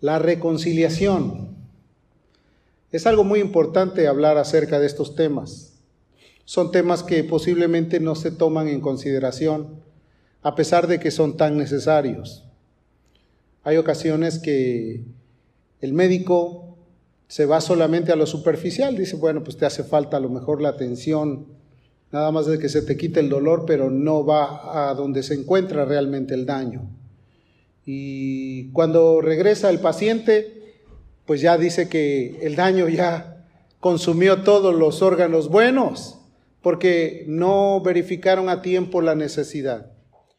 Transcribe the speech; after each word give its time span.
La 0.00 0.18
reconciliación. 0.18 1.56
Es 2.90 3.06
algo 3.06 3.22
muy 3.22 3.40
importante 3.40 4.08
hablar 4.08 4.38
acerca 4.38 4.80
de 4.80 4.86
estos 4.86 5.14
temas. 5.14 5.74
Son 6.46 6.72
temas 6.72 7.02
que 7.02 7.22
posiblemente 7.22 8.00
no 8.00 8.14
se 8.14 8.30
toman 8.30 8.68
en 8.68 8.80
consideración, 8.80 9.82
a 10.40 10.54
pesar 10.54 10.86
de 10.86 10.98
que 11.00 11.10
son 11.10 11.36
tan 11.36 11.58
necesarios. 11.58 12.44
Hay 13.62 13.76
ocasiones 13.76 14.38
que 14.38 15.04
el 15.82 15.92
médico 15.92 16.78
se 17.28 17.44
va 17.44 17.60
solamente 17.60 18.10
a 18.10 18.16
lo 18.16 18.26
superficial, 18.26 18.96
dice, 18.96 19.16
bueno, 19.16 19.44
pues 19.44 19.58
te 19.58 19.66
hace 19.66 19.84
falta 19.84 20.16
a 20.16 20.20
lo 20.20 20.30
mejor 20.30 20.62
la 20.62 20.70
atención, 20.70 21.46
nada 22.10 22.32
más 22.32 22.46
de 22.46 22.58
que 22.58 22.70
se 22.70 22.80
te 22.80 22.96
quite 22.96 23.20
el 23.20 23.28
dolor, 23.28 23.64
pero 23.66 23.90
no 23.90 24.24
va 24.24 24.88
a 24.88 24.94
donde 24.94 25.22
se 25.22 25.34
encuentra 25.34 25.84
realmente 25.84 26.32
el 26.32 26.46
daño. 26.46 26.88
Y 27.92 28.70
cuando 28.70 29.20
regresa 29.20 29.68
el 29.68 29.80
paciente, 29.80 30.76
pues 31.26 31.40
ya 31.40 31.58
dice 31.58 31.88
que 31.88 32.38
el 32.42 32.54
daño 32.54 32.88
ya 32.88 33.44
consumió 33.80 34.42
todos 34.42 34.72
los 34.76 35.02
órganos 35.02 35.48
buenos, 35.48 36.20
porque 36.62 37.24
no 37.26 37.80
verificaron 37.80 38.48
a 38.48 38.62
tiempo 38.62 39.02
la 39.02 39.16
necesidad. 39.16 39.90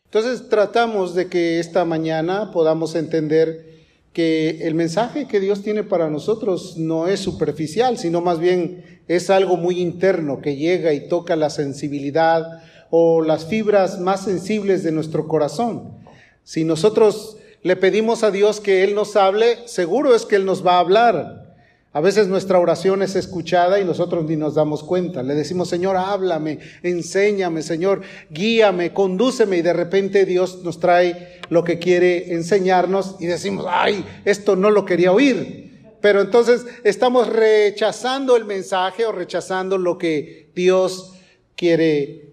Entonces 0.06 0.48
tratamos 0.48 1.14
de 1.14 1.28
que 1.28 1.60
esta 1.60 1.84
mañana 1.84 2.52
podamos 2.54 2.96
entender 2.96 3.66
que 4.14 4.66
el 4.66 4.74
mensaje 4.74 5.28
que 5.28 5.42
Dios 5.42 5.62
tiene 5.62 5.84
para 5.84 6.10
nosotros 6.10 6.78
no 6.78 7.10
es 7.10 7.20
superficial, 7.20 7.98
sino 7.98 8.22
más 8.22 8.40
bien 8.40 9.02
es 9.10 9.30
algo 9.30 9.58
muy 9.58 9.82
interno 9.82 10.40
que 10.40 10.56
llega 10.56 10.94
y 10.94 11.10
toca 11.10 11.36
la 11.36 11.50
sensibilidad 11.50 12.62
o 12.92 13.22
las 13.22 13.46
fibras 13.46 14.00
más 14.00 14.24
sensibles 14.24 14.84
de 14.84 14.94
nuestro 14.94 15.28
corazón. 15.28 15.98
Si 16.44 16.64
nosotros 16.64 17.38
le 17.64 17.76
pedimos 17.76 18.24
a 18.24 18.32
Dios 18.32 18.60
que 18.60 18.84
Él 18.84 18.96
nos 18.96 19.16
hable, 19.16 19.68
seguro 19.68 20.16
es 20.16 20.26
que 20.26 20.36
Él 20.36 20.46
nos 20.46 20.66
va 20.66 20.76
a 20.76 20.80
hablar. 20.80 21.56
A 21.94 22.00
veces 22.00 22.28
nuestra 22.28 22.58
oración 22.58 23.02
es 23.02 23.16
escuchada 23.16 23.80
y 23.80 23.86
nosotros 23.86 24.24
ni 24.26 24.38
nos 24.38 24.56
damos 24.56 24.82
cuenta. 24.82 25.24
Le 25.24 25.36
decimos, 25.36 25.68
Señor, 25.68 25.98
háblame, 25.98 26.60
enséñame, 26.84 27.62
Señor, 27.62 28.02
guíame, 28.30 28.94
condúceme 28.94 29.58
y 29.58 29.62
de 29.62 29.74
repente 29.74 30.26
Dios 30.26 30.64
nos 30.64 30.80
trae 30.80 31.42
lo 31.50 31.66
que 31.66 31.80
quiere 31.80 32.34
enseñarnos 32.34 33.18
y 33.20 33.26
decimos, 33.26 33.66
ay, 33.70 34.06
esto 34.24 34.56
no 34.56 34.72
lo 34.72 34.86
quería 34.86 35.12
oír. 35.12 35.98
Pero 36.00 36.22
entonces 36.22 36.66
estamos 36.84 37.28
rechazando 37.28 38.38
el 38.38 38.46
mensaje 38.46 39.06
o 39.06 39.12
rechazando 39.12 39.78
lo 39.78 39.98
que 39.98 40.50
Dios 40.56 41.12
quiere 41.56 42.32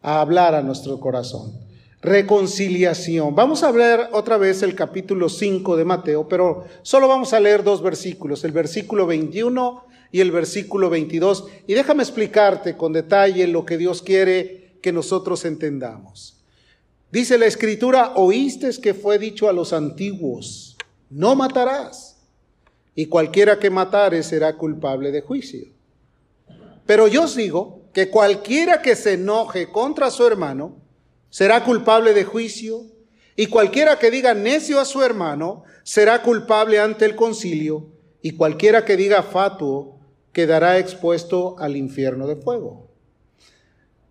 hablar 0.00 0.54
a 0.54 0.62
nuestro 0.62 0.98
corazón 1.00 1.61
reconciliación. 2.02 3.34
Vamos 3.36 3.62
a 3.62 3.70
ver 3.70 4.08
otra 4.10 4.36
vez 4.36 4.62
el 4.62 4.74
capítulo 4.74 5.28
5 5.28 5.76
de 5.76 5.84
Mateo, 5.84 6.28
pero 6.28 6.64
solo 6.82 7.06
vamos 7.06 7.32
a 7.32 7.40
leer 7.40 7.62
dos 7.62 7.80
versículos, 7.80 8.44
el 8.44 8.50
versículo 8.50 9.06
21 9.06 9.84
y 10.10 10.20
el 10.20 10.32
versículo 10.32 10.90
22. 10.90 11.46
Y 11.68 11.74
déjame 11.74 12.02
explicarte 12.02 12.76
con 12.76 12.92
detalle 12.92 13.46
lo 13.46 13.64
que 13.64 13.78
Dios 13.78 14.02
quiere 14.02 14.78
que 14.82 14.92
nosotros 14.92 15.44
entendamos. 15.44 16.42
Dice 17.12 17.38
la 17.38 17.46
escritura, 17.46 18.14
oíste 18.16 18.70
que 18.80 18.94
fue 18.94 19.18
dicho 19.18 19.48
a 19.48 19.52
los 19.52 19.72
antiguos, 19.72 20.76
no 21.08 21.36
matarás, 21.36 22.18
y 22.96 23.06
cualquiera 23.06 23.58
que 23.60 23.70
matare 23.70 24.22
será 24.24 24.56
culpable 24.56 25.12
de 25.12 25.20
juicio. 25.20 25.68
Pero 26.84 27.06
yo 27.06 27.24
os 27.24 27.36
digo 27.36 27.82
que 27.92 28.10
cualquiera 28.10 28.82
que 28.82 28.96
se 28.96 29.12
enoje 29.12 29.70
contra 29.70 30.10
su 30.10 30.26
hermano, 30.26 30.82
será 31.32 31.64
culpable 31.64 32.12
de 32.12 32.24
juicio, 32.24 32.84
y 33.34 33.46
cualquiera 33.46 33.98
que 33.98 34.10
diga 34.10 34.34
necio 34.34 34.78
a 34.78 34.84
su 34.84 35.02
hermano 35.02 35.64
será 35.82 36.20
culpable 36.22 36.78
ante 36.78 37.06
el 37.06 37.16
concilio, 37.16 37.88
y 38.20 38.32
cualquiera 38.32 38.84
que 38.84 38.98
diga 38.98 39.22
fatuo 39.22 39.98
quedará 40.32 40.78
expuesto 40.78 41.56
al 41.58 41.76
infierno 41.78 42.26
de 42.26 42.36
fuego. 42.36 42.90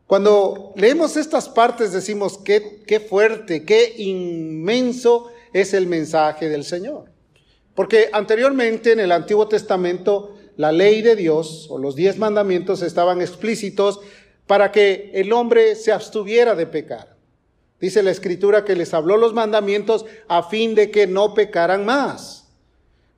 Cuando 0.07 0.73
leemos 0.75 1.15
estas 1.15 1.47
partes 1.47 1.93
decimos 1.93 2.39
qué, 2.39 2.81
qué 2.87 2.99
fuerte, 2.99 3.65
qué 3.65 3.93
inmenso 3.97 5.27
es 5.53 5.75
el 5.75 5.85
mensaje 5.85 6.49
del 6.49 6.63
Señor. 6.65 7.11
Porque 7.75 8.09
anteriormente 8.11 8.93
en 8.93 8.99
el 8.99 9.11
Antiguo 9.11 9.47
Testamento 9.47 10.35
la 10.57 10.71
ley 10.71 11.01
de 11.01 11.15
Dios 11.15 11.67
o 11.69 11.77
los 11.77 11.95
diez 11.95 12.17
mandamientos 12.17 12.81
estaban 12.81 13.21
explícitos 13.21 13.99
para 14.47 14.71
que 14.71 15.11
el 15.13 15.31
hombre 15.33 15.75
se 15.75 15.91
abstuviera 15.91 16.55
de 16.55 16.67
pecar. 16.67 17.15
Dice 17.79 18.03
la 18.03 18.11
escritura 18.11 18.63
que 18.63 18.75
les 18.75 18.93
habló 18.93 19.17
los 19.17 19.33
mandamientos 19.33 20.05
a 20.27 20.43
fin 20.43 20.75
de 20.75 20.91
que 20.91 21.07
no 21.07 21.33
pecaran 21.33 21.83
más. 21.83 22.41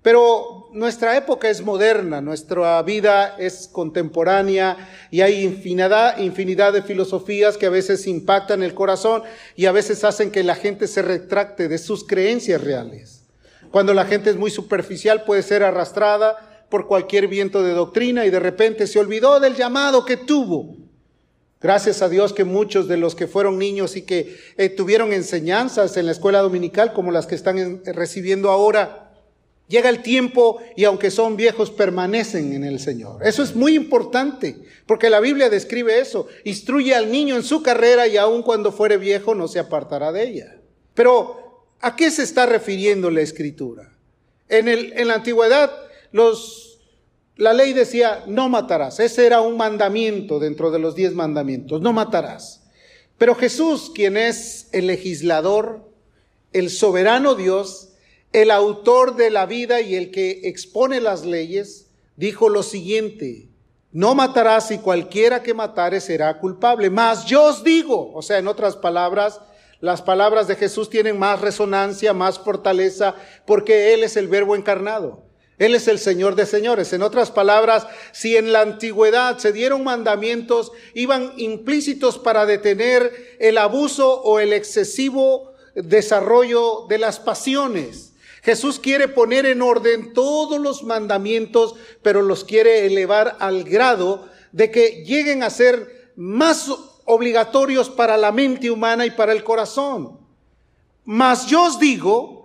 Pero 0.02 0.70
nuestra 0.74 1.16
época 1.16 1.50
es 1.50 1.62
moderna, 1.62 2.20
nuestra 2.20 2.82
vida 2.84 3.36
es 3.40 3.70
contemporánea 3.70 4.90
y 5.12 5.22
hay 5.22 5.44
infinidad, 5.44 6.18
infinidad 6.18 6.74
de 6.74 6.82
filosofías 6.82 7.58
que 7.58 7.68
a 7.68 7.70
veces 7.70 8.06
impactan 8.08 8.64
el 8.64 8.74
corazón 8.74 9.24
y 9.56 9.66
a 9.66 9.72
veces 9.72 10.04
hacen 10.04 10.30
que 10.30 10.44
la 10.44 10.56
gente 10.56 10.88
se 10.88 11.02
retracte 11.02 11.70
de 11.70 11.78
sus 11.78 12.06
creencias 12.06 12.62
reales. 12.62 13.24
Cuando 13.72 13.94
la 13.94 14.06
gente 14.06 14.30
es 14.30 14.36
muy 14.36 14.52
superficial 14.52 15.24
puede 15.24 15.42
ser 15.42 15.64
arrastrada 15.64 16.66
por 16.70 16.88
cualquier 16.88 17.28
viento 17.30 17.64
de 17.64 17.72
doctrina 17.72 18.26
y 18.26 18.30
de 18.30 18.40
repente 18.40 18.88
se 18.88 19.00
olvidó 19.00 19.40
del 19.40 19.56
llamado 19.56 20.04
que 20.04 20.18
tuvo 20.18 20.83
Gracias 21.64 22.02
a 22.02 22.10
Dios 22.10 22.34
que 22.34 22.44
muchos 22.44 22.90
de 22.90 22.98
los 22.98 23.16
que 23.16 23.26
fueron 23.26 23.58
niños 23.58 23.96
y 23.96 24.02
que 24.02 24.38
eh, 24.58 24.68
tuvieron 24.68 25.14
enseñanzas 25.14 25.96
en 25.96 26.06
la 26.06 26.12
escuela 26.12 26.40
dominical 26.40 26.92
como 26.92 27.10
las 27.10 27.26
que 27.26 27.36
están 27.36 27.82
recibiendo 27.86 28.52
ahora, 28.52 29.14
llega 29.70 29.90
el 29.90 30.02
tiempo 30.02 30.62
y 30.76 30.84
aunque 30.84 31.10
son 31.10 31.38
viejos 31.38 31.72
permanecen 31.72 32.52
en 32.52 32.66
el 32.66 32.82
Señor. 32.82 33.26
Eso 33.26 33.42
es 33.42 33.56
muy 33.56 33.76
importante 33.76 34.58
porque 34.86 35.10
la 35.10 35.22
Biblia 35.22 35.50
describe 35.50 36.00
eso. 36.00 36.28
Instruye 36.44 36.94
al 36.96 37.10
niño 37.10 37.38
en 37.38 37.44
su 37.44 37.64
carrera 37.64 38.08
y 38.08 38.18
aun 38.18 38.44
cuando 38.44 38.74
fuere 38.74 38.98
viejo 38.98 39.34
no 39.34 39.48
se 39.48 39.60
apartará 39.60 40.12
de 40.12 40.24
ella. 40.28 40.58
Pero, 40.94 41.66
¿a 41.80 41.96
qué 41.96 42.12
se 42.12 42.24
está 42.24 42.46
refiriendo 42.46 43.10
la 43.10 43.22
escritura? 43.22 43.94
En, 44.50 45.08
la 45.08 45.16
antigüedad, 45.16 45.72
los 46.12 46.73
la 47.36 47.54
ley 47.54 47.74
decía, 47.74 48.24
no 48.28 48.50
matarás. 48.50 49.00
Ese 49.00 49.26
era 49.26 49.42
un 49.42 49.58
mandamiento 49.58 50.40
dentro 50.40 50.72
de 50.72 50.80
los 50.80 50.96
diez 50.96 51.14
mandamientos, 51.14 51.82
no 51.82 51.94
matarás. 51.94 52.64
Pero 53.18 53.36
Jesús, 53.36 53.92
quien 53.94 54.18
es 54.18 54.70
el 54.72 54.88
legislador, 54.88 55.90
el 56.52 56.70
soberano 56.70 57.36
Dios, 57.36 57.90
el 58.32 58.52
autor 58.52 59.16
de 59.16 59.30
la 59.30 59.46
vida 59.46 59.82
y 59.82 59.96
el 59.96 60.12
que 60.12 60.42
expone 60.44 61.00
las 61.00 61.26
leyes, 61.26 61.88
dijo 62.16 62.50
lo 62.50 62.64
siguiente, 62.64 63.48
no 63.92 64.16
matarás 64.16 64.72
y 64.72 64.80
cualquiera 64.80 65.44
que 65.44 65.54
matare 65.54 66.02
será 66.02 66.40
culpable. 66.40 66.90
Mas 66.90 67.26
yo 67.26 67.44
os 67.46 67.64
digo, 67.64 68.12
o 68.14 68.22
sea, 68.22 68.40
en 68.40 68.48
otras 68.48 68.76
palabras, 68.76 69.40
las 69.80 70.02
palabras 70.02 70.48
de 70.48 70.56
Jesús 70.56 70.90
tienen 70.90 71.20
más 71.20 71.42
resonancia, 71.42 72.14
más 72.14 72.40
fortaleza, 72.40 73.16
porque 73.46 73.94
Él 73.94 74.04
es 74.04 74.18
el 74.18 74.28
verbo 74.28 74.56
encarnado. 74.56 75.24
Él 75.58 75.76
es 75.76 75.88
el 75.88 76.00
Señor 76.00 76.36
de 76.36 76.46
señores. 76.46 76.94
En 76.94 77.04
otras 77.04 77.32
palabras, 77.32 77.88
si 78.12 78.36
en 78.38 78.52
la 78.52 78.62
antigüedad 78.62 79.38
se 79.38 79.52
dieron 79.52 79.84
mandamientos, 79.84 80.72
iban 80.94 81.34
implícitos 81.38 82.18
para 82.18 82.46
detener 82.46 83.38
el 83.40 83.58
abuso 83.58 84.22
o 84.24 84.40
el 84.40 84.54
excesivo 84.54 85.54
desarrollo 85.76 86.86
de 86.88 86.98
las 86.98 87.20
pasiones. 87.20 88.14
Jesús 88.42 88.80
quiere 88.80 89.08
poner 89.08 89.46
en 89.46 89.62
orden 89.62 90.14
todos 90.14 90.60
los 90.60 90.84
mandamientos, 90.84 91.76
pero 92.02 92.22
los 92.22 92.44
quiere 92.44 92.86
elevar 92.86 93.38
al 93.40 93.64
grado 93.64 94.28
de 94.52 94.70
que 94.70 95.04
lleguen 95.06 95.44
a 95.44 95.50
ser 95.50 96.12
más 96.16 96.70
obligatorios 97.06 97.90
para 97.90 98.18
la 98.18 98.32
mente 98.32 98.70
humana 98.70 99.06
y 99.06 99.12
para 99.12 99.32
el 99.32 99.44
corazón. 99.44 100.20
Mas 101.06 101.48
yo 101.48 101.64
os 101.64 101.80
digo 101.80 102.43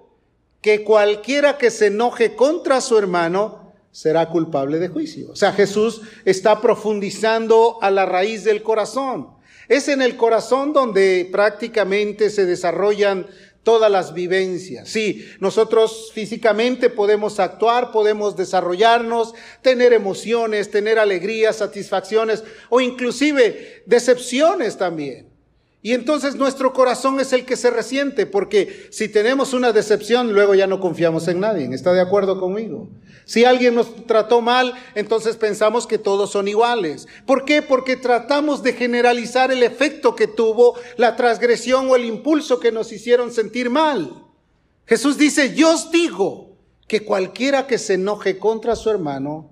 que 0.69 0.85
cualquiera 0.85 1.57
que 1.57 1.71
se 1.71 1.87
enoje 1.87 2.37
contra 2.37 2.83
su 2.83 2.99
hermano 2.99 3.73
será 3.91 4.29
culpable 4.29 4.79
de 4.79 4.89
juicio. 4.89 5.31
O 5.31 5.35
sea, 5.35 5.51
Jesús 5.55 6.03
está 6.27 6.61
profundizando 6.61 7.79
a 7.81 7.91
la 7.91 8.05
raíz 8.05 8.45
del 8.45 8.63
corazón. 8.63 9.29
Es 9.69 9.89
en 9.89 10.03
el 10.03 10.19
corazón 10.19 10.75
donde 10.75 11.27
prácticamente 11.33 12.29
se 12.29 12.45
desarrollan 12.45 13.27
todas 13.63 13.91
las 13.91 14.13
vivencias. 14.13 14.91
Sí, 14.91 15.27
nosotros 15.41 16.11
físicamente 16.13 16.91
podemos 16.91 17.41
actuar, 17.41 17.91
podemos 17.91 18.37
desarrollarnos, 18.37 19.33
tener 19.63 19.95
emociones, 19.95 20.71
tener 20.71 20.99
alegrías, 20.99 21.57
satisfacciones 21.57 22.45
o 22.69 22.83
inclusive 22.83 23.85
decepciones 23.87 24.77
también. 24.77 25.31
Y 25.81 25.93
entonces 25.93 26.35
nuestro 26.35 26.73
corazón 26.73 27.21
es 27.21 27.33
el 27.33 27.45
que 27.45 27.57
se 27.57 27.71
resiente, 27.71 28.27
porque 28.27 28.89
si 28.91 29.09
tenemos 29.09 29.53
una 29.53 29.73
decepción, 29.73 30.33
luego 30.33 30.55
ya 30.55 30.67
no 30.67 30.81
confiamos 30.81 31.29
en 31.29 31.39
nadie. 31.39 31.73
¿Está 31.73 31.93
de 31.93 32.01
acuerdo 32.01 32.41
conmigo? 32.41 32.89
Si 33.25 33.45
alguien 33.45 33.77
nos 33.77 34.07
trató 34.07 34.41
mal, 34.41 34.75
entonces 34.97 35.37
pensamos 35.37 35.87
que 35.87 35.99
todos 35.99 36.31
son 36.31 36.49
iguales. 36.49 37.07
¿Por 37.27 37.45
qué? 37.45 37.63
Porque 37.63 37.95
tratamos 37.95 38.63
de 38.65 38.73
generalizar 38.73 39.53
el 39.53 39.63
efecto 39.63 40.17
que 40.17 40.27
tuvo 40.27 40.75
la 40.97 41.15
transgresión 41.15 41.89
o 41.89 41.95
el 41.95 42.07
impulso 42.07 42.59
que 42.59 42.73
nos 42.73 42.91
hicieron 42.91 43.31
sentir 43.31 43.71
mal. 43.71 44.25
Jesús 44.85 45.17
dice, 45.17 45.55
yo 45.55 45.75
os 45.75 45.93
digo 45.93 46.57
que 46.89 47.05
cualquiera 47.05 47.69
que 47.69 47.79
se 47.79 47.95
enoje 47.95 48.39
contra 48.39 48.75
su 48.75 48.91
hermano 48.91 49.51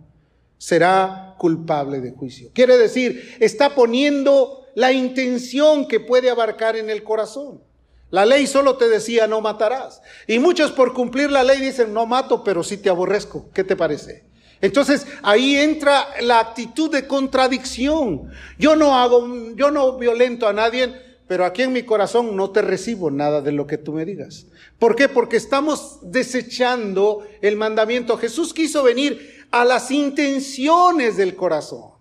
será 0.58 1.36
culpable 1.38 2.00
de 2.00 2.10
juicio. 2.10 2.50
Quiere 2.52 2.78
decir, 2.78 3.36
está 3.38 3.74
poniendo 3.74 4.65
la 4.76 4.92
intención 4.92 5.88
que 5.88 6.00
puede 6.00 6.28
abarcar 6.28 6.76
en 6.76 6.90
el 6.90 7.02
corazón. 7.02 7.62
La 8.10 8.26
ley 8.26 8.46
solo 8.46 8.76
te 8.76 8.90
decía 8.90 9.26
no 9.26 9.40
matarás. 9.40 10.02
Y 10.26 10.38
muchos 10.38 10.70
por 10.70 10.92
cumplir 10.92 11.30
la 11.32 11.42
ley 11.42 11.62
dicen 11.62 11.94
no 11.94 12.04
mato, 12.04 12.44
pero 12.44 12.62
sí 12.62 12.76
te 12.76 12.90
aborrezco. 12.90 13.48
¿Qué 13.54 13.64
te 13.64 13.74
parece? 13.74 14.24
Entonces 14.60 15.06
ahí 15.22 15.56
entra 15.56 16.06
la 16.20 16.40
actitud 16.40 16.90
de 16.90 17.06
contradicción. 17.06 18.30
Yo 18.58 18.76
no 18.76 18.94
hago, 18.94 19.54
yo 19.54 19.70
no 19.70 19.96
violento 19.96 20.46
a 20.46 20.52
nadie, 20.52 20.92
pero 21.26 21.46
aquí 21.46 21.62
en 21.62 21.72
mi 21.72 21.84
corazón 21.84 22.36
no 22.36 22.50
te 22.50 22.60
recibo 22.60 23.10
nada 23.10 23.40
de 23.40 23.52
lo 23.52 23.66
que 23.66 23.78
tú 23.78 23.94
me 23.94 24.04
digas. 24.04 24.44
¿Por 24.78 24.94
qué? 24.94 25.08
Porque 25.08 25.38
estamos 25.38 26.00
desechando 26.02 27.26
el 27.40 27.56
mandamiento. 27.56 28.18
Jesús 28.18 28.52
quiso 28.52 28.82
venir 28.82 29.46
a 29.50 29.64
las 29.64 29.90
intenciones 29.90 31.16
del 31.16 31.34
corazón. 31.34 31.95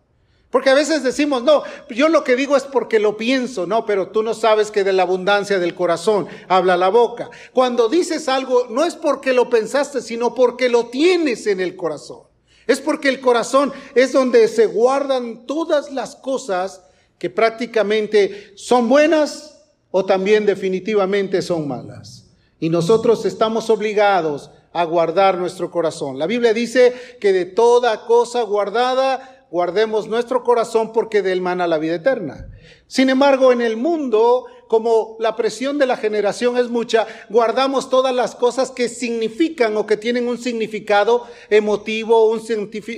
Porque 0.56 0.70
a 0.70 0.74
veces 0.74 1.04
decimos, 1.04 1.44
no, 1.44 1.64
yo 1.90 2.08
lo 2.08 2.24
que 2.24 2.38
digo 2.38 2.56
es 2.56 2.64
porque 2.64 2.98
lo 2.98 3.18
pienso, 3.18 3.68
no, 3.68 3.86
pero 3.86 4.08
tú 4.08 4.24
no 4.24 4.34
sabes 4.34 4.72
que 4.72 4.86
de 4.86 4.94
la 4.94 5.04
abundancia 5.04 5.60
del 5.60 5.76
corazón 5.76 6.28
habla 6.48 6.78
la 6.78 6.88
boca. 6.88 7.30
Cuando 7.52 7.90
dices 7.90 8.30
algo, 8.30 8.68
no 8.70 8.86
es 8.86 8.96
porque 8.96 9.34
lo 9.34 9.50
pensaste, 9.50 10.02
sino 10.02 10.34
porque 10.34 10.70
lo 10.70 10.86
tienes 10.86 11.46
en 11.48 11.60
el 11.60 11.76
corazón. 11.76 12.22
Es 12.68 12.80
porque 12.80 13.10
el 13.10 13.20
corazón 13.20 13.74
es 13.96 14.14
donde 14.14 14.48
se 14.48 14.68
guardan 14.68 15.46
todas 15.46 15.92
las 15.92 16.16
cosas 16.16 16.84
que 17.20 17.30
prácticamente 17.30 18.54
son 18.56 18.88
buenas 18.88 19.62
o 19.92 20.06
también 20.06 20.46
definitivamente 20.46 21.42
son 21.42 21.68
malas. 21.68 22.28
Y 22.62 22.70
nosotros 22.70 23.26
estamos 23.26 23.70
obligados 23.70 24.52
a 24.72 24.86
guardar 24.86 25.38
nuestro 25.38 25.72
corazón. 25.72 26.20
La 26.20 26.28
Biblia 26.28 26.54
dice 26.54 26.94
que 27.20 27.34
de 27.34 27.44
toda 27.44 28.06
cosa 28.06 28.42
guardada, 28.44 29.35
guardemos 29.56 30.10
nuestro 30.10 30.44
corazón 30.44 30.92
porque 30.92 31.22
de 31.22 31.32
él 31.32 31.40
mana 31.40 31.66
la 31.66 31.78
vida 31.78 31.96
eterna. 31.96 32.50
Sin 32.88 33.10
embargo, 33.10 33.54
en 33.54 33.62
el 33.62 33.78
mundo, 33.78 34.48
como 34.68 35.16
la 35.18 35.38
presión 35.38 35.78
de 35.78 35.86
la 35.86 35.96
generación 35.96 36.58
es 36.58 36.68
mucha, 36.68 37.08
guardamos 37.30 37.90
todas 37.90 38.14
las 38.14 38.36
cosas 38.36 38.70
que 38.70 38.90
significan 38.90 39.78
o 39.78 39.86
que 39.86 39.96
tienen 39.96 40.28
un 40.28 40.40
significado 40.40 41.26
emotivo, 41.50 42.30
un, 42.30 42.42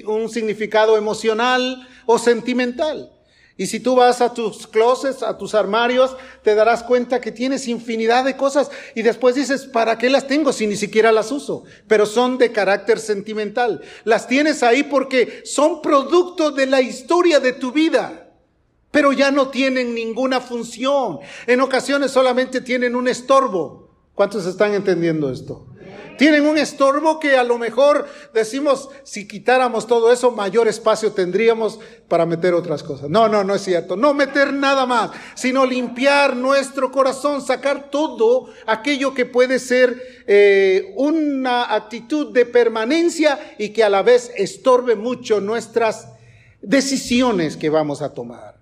un 0.07 0.29
significado 0.29 0.97
emocional 0.97 1.87
o 2.07 2.17
sentimental. 2.17 3.11
Y 3.57 3.65
si 3.65 3.79
tú 3.79 3.95
vas 3.95 4.21
a 4.21 4.33
tus 4.35 4.67
closets, 4.67 5.23
a 5.23 5.35
tus 5.35 5.55
armarios, 5.55 6.15
te 6.43 6.53
darás 6.53 6.83
cuenta 6.83 7.19
que 7.19 7.31
tienes 7.31 7.67
infinidad 7.67 8.23
de 8.23 8.37
cosas 8.37 8.69
y 8.93 9.01
después 9.01 9.33
dices, 9.33 9.65
¿para 9.65 9.97
qué 9.97 10.11
las 10.11 10.27
tengo 10.27 10.53
si 10.53 10.67
ni 10.67 10.75
siquiera 10.75 11.11
las 11.11 11.31
uso? 11.31 11.63
Pero 11.87 12.05
son 12.05 12.37
de 12.37 12.51
carácter 12.51 12.99
sentimental. 12.99 13.81
Las 14.03 14.27
tienes 14.27 14.61
ahí 14.61 14.83
porque 14.83 15.41
son 15.43 15.81
producto 15.81 16.51
de 16.51 16.67
la 16.67 16.81
historia 16.81 17.39
de 17.39 17.53
tu 17.53 17.71
vida, 17.71 18.29
pero 18.91 19.11
ya 19.11 19.31
no 19.31 19.49
tienen 19.49 19.95
ninguna 19.95 20.39
función. 20.39 21.19
En 21.47 21.59
ocasiones 21.61 22.11
solamente 22.11 22.61
tienen 22.61 22.95
un 22.95 23.07
estorbo. 23.07 23.89
¿Cuántos 24.13 24.45
están 24.45 24.75
entendiendo 24.75 25.31
esto? 25.31 25.65
Tienen 26.17 26.45
un 26.45 26.57
estorbo 26.57 27.19
que 27.19 27.37
a 27.37 27.43
lo 27.43 27.57
mejor 27.57 28.07
decimos, 28.33 28.89
si 29.03 29.27
quitáramos 29.27 29.87
todo 29.87 30.11
eso, 30.11 30.31
mayor 30.31 30.67
espacio 30.67 31.11
tendríamos 31.11 31.79
para 32.07 32.25
meter 32.25 32.53
otras 32.53 32.83
cosas. 32.83 33.09
No, 33.09 33.27
no, 33.27 33.43
no 33.43 33.55
es 33.55 33.61
cierto. 33.61 33.95
No 33.95 34.13
meter 34.13 34.53
nada 34.53 34.85
más, 34.85 35.11
sino 35.35 35.65
limpiar 35.65 36.35
nuestro 36.35 36.91
corazón, 36.91 37.41
sacar 37.41 37.89
todo 37.89 38.49
aquello 38.65 39.13
que 39.13 39.25
puede 39.25 39.59
ser 39.59 40.23
eh, 40.25 40.93
una 40.95 41.75
actitud 41.75 42.33
de 42.33 42.45
permanencia 42.45 43.55
y 43.57 43.69
que 43.69 43.83
a 43.83 43.89
la 43.89 44.01
vez 44.01 44.31
estorbe 44.35 44.95
mucho 44.95 45.39
nuestras 45.39 46.09
decisiones 46.61 47.57
que 47.57 47.69
vamos 47.69 48.01
a 48.01 48.13
tomar. 48.13 48.57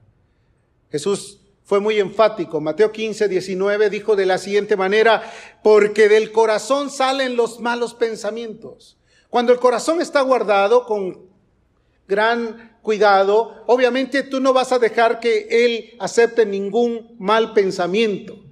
Jesús 0.92 1.40
fue 1.66 1.80
muy 1.80 2.00
enfático. 2.00 2.62
Mateo 2.62 2.92
15, 2.92 3.28
19 3.28 3.90
dijo 3.90 4.16
de 4.16 4.28
la 4.28 4.38
siguiente 4.38 4.78
manera, 4.78 5.24
porque 5.64 6.08
del 6.08 6.32
corazón 6.32 6.92
salen 6.92 7.36
los 7.36 7.60
malos 7.60 7.96
pensamientos. 7.96 8.98
Cuando 9.30 9.52
el 9.52 9.60
corazón 9.60 10.00
está 10.00 10.22
guardado 10.22 10.86
con 10.86 11.26
gran 12.08 12.78
cuidado, 12.84 13.64
obviamente 13.66 14.22
tú 14.22 14.40
no 14.40 14.54
vas 14.54 14.72
a 14.72 14.80
dejar 14.80 15.20
que 15.20 15.48
él 15.50 15.96
acepte 16.00 16.46
ningún 16.46 17.16
mal 17.18 17.54
pensamiento. 17.54 18.45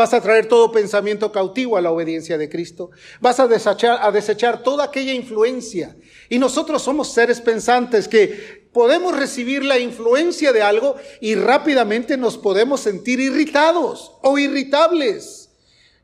Vas 0.00 0.14
a 0.14 0.22
traer 0.22 0.46
todo 0.46 0.72
pensamiento 0.72 1.30
cautivo 1.30 1.76
a 1.76 1.82
la 1.82 1.90
obediencia 1.90 2.38
de 2.38 2.48
Cristo. 2.48 2.90
Vas 3.20 3.38
a 3.38 3.46
desechar, 3.46 3.98
a 4.00 4.10
desechar 4.10 4.62
toda 4.62 4.84
aquella 4.84 5.12
influencia. 5.12 5.94
Y 6.30 6.38
nosotros 6.38 6.80
somos 6.80 7.12
seres 7.12 7.42
pensantes 7.42 8.08
que 8.08 8.70
podemos 8.72 9.14
recibir 9.14 9.62
la 9.62 9.78
influencia 9.78 10.54
de 10.54 10.62
algo 10.62 10.96
y 11.20 11.34
rápidamente 11.34 12.16
nos 12.16 12.38
podemos 12.38 12.80
sentir 12.80 13.20
irritados 13.20 14.12
o 14.22 14.38
irritables. 14.38 15.50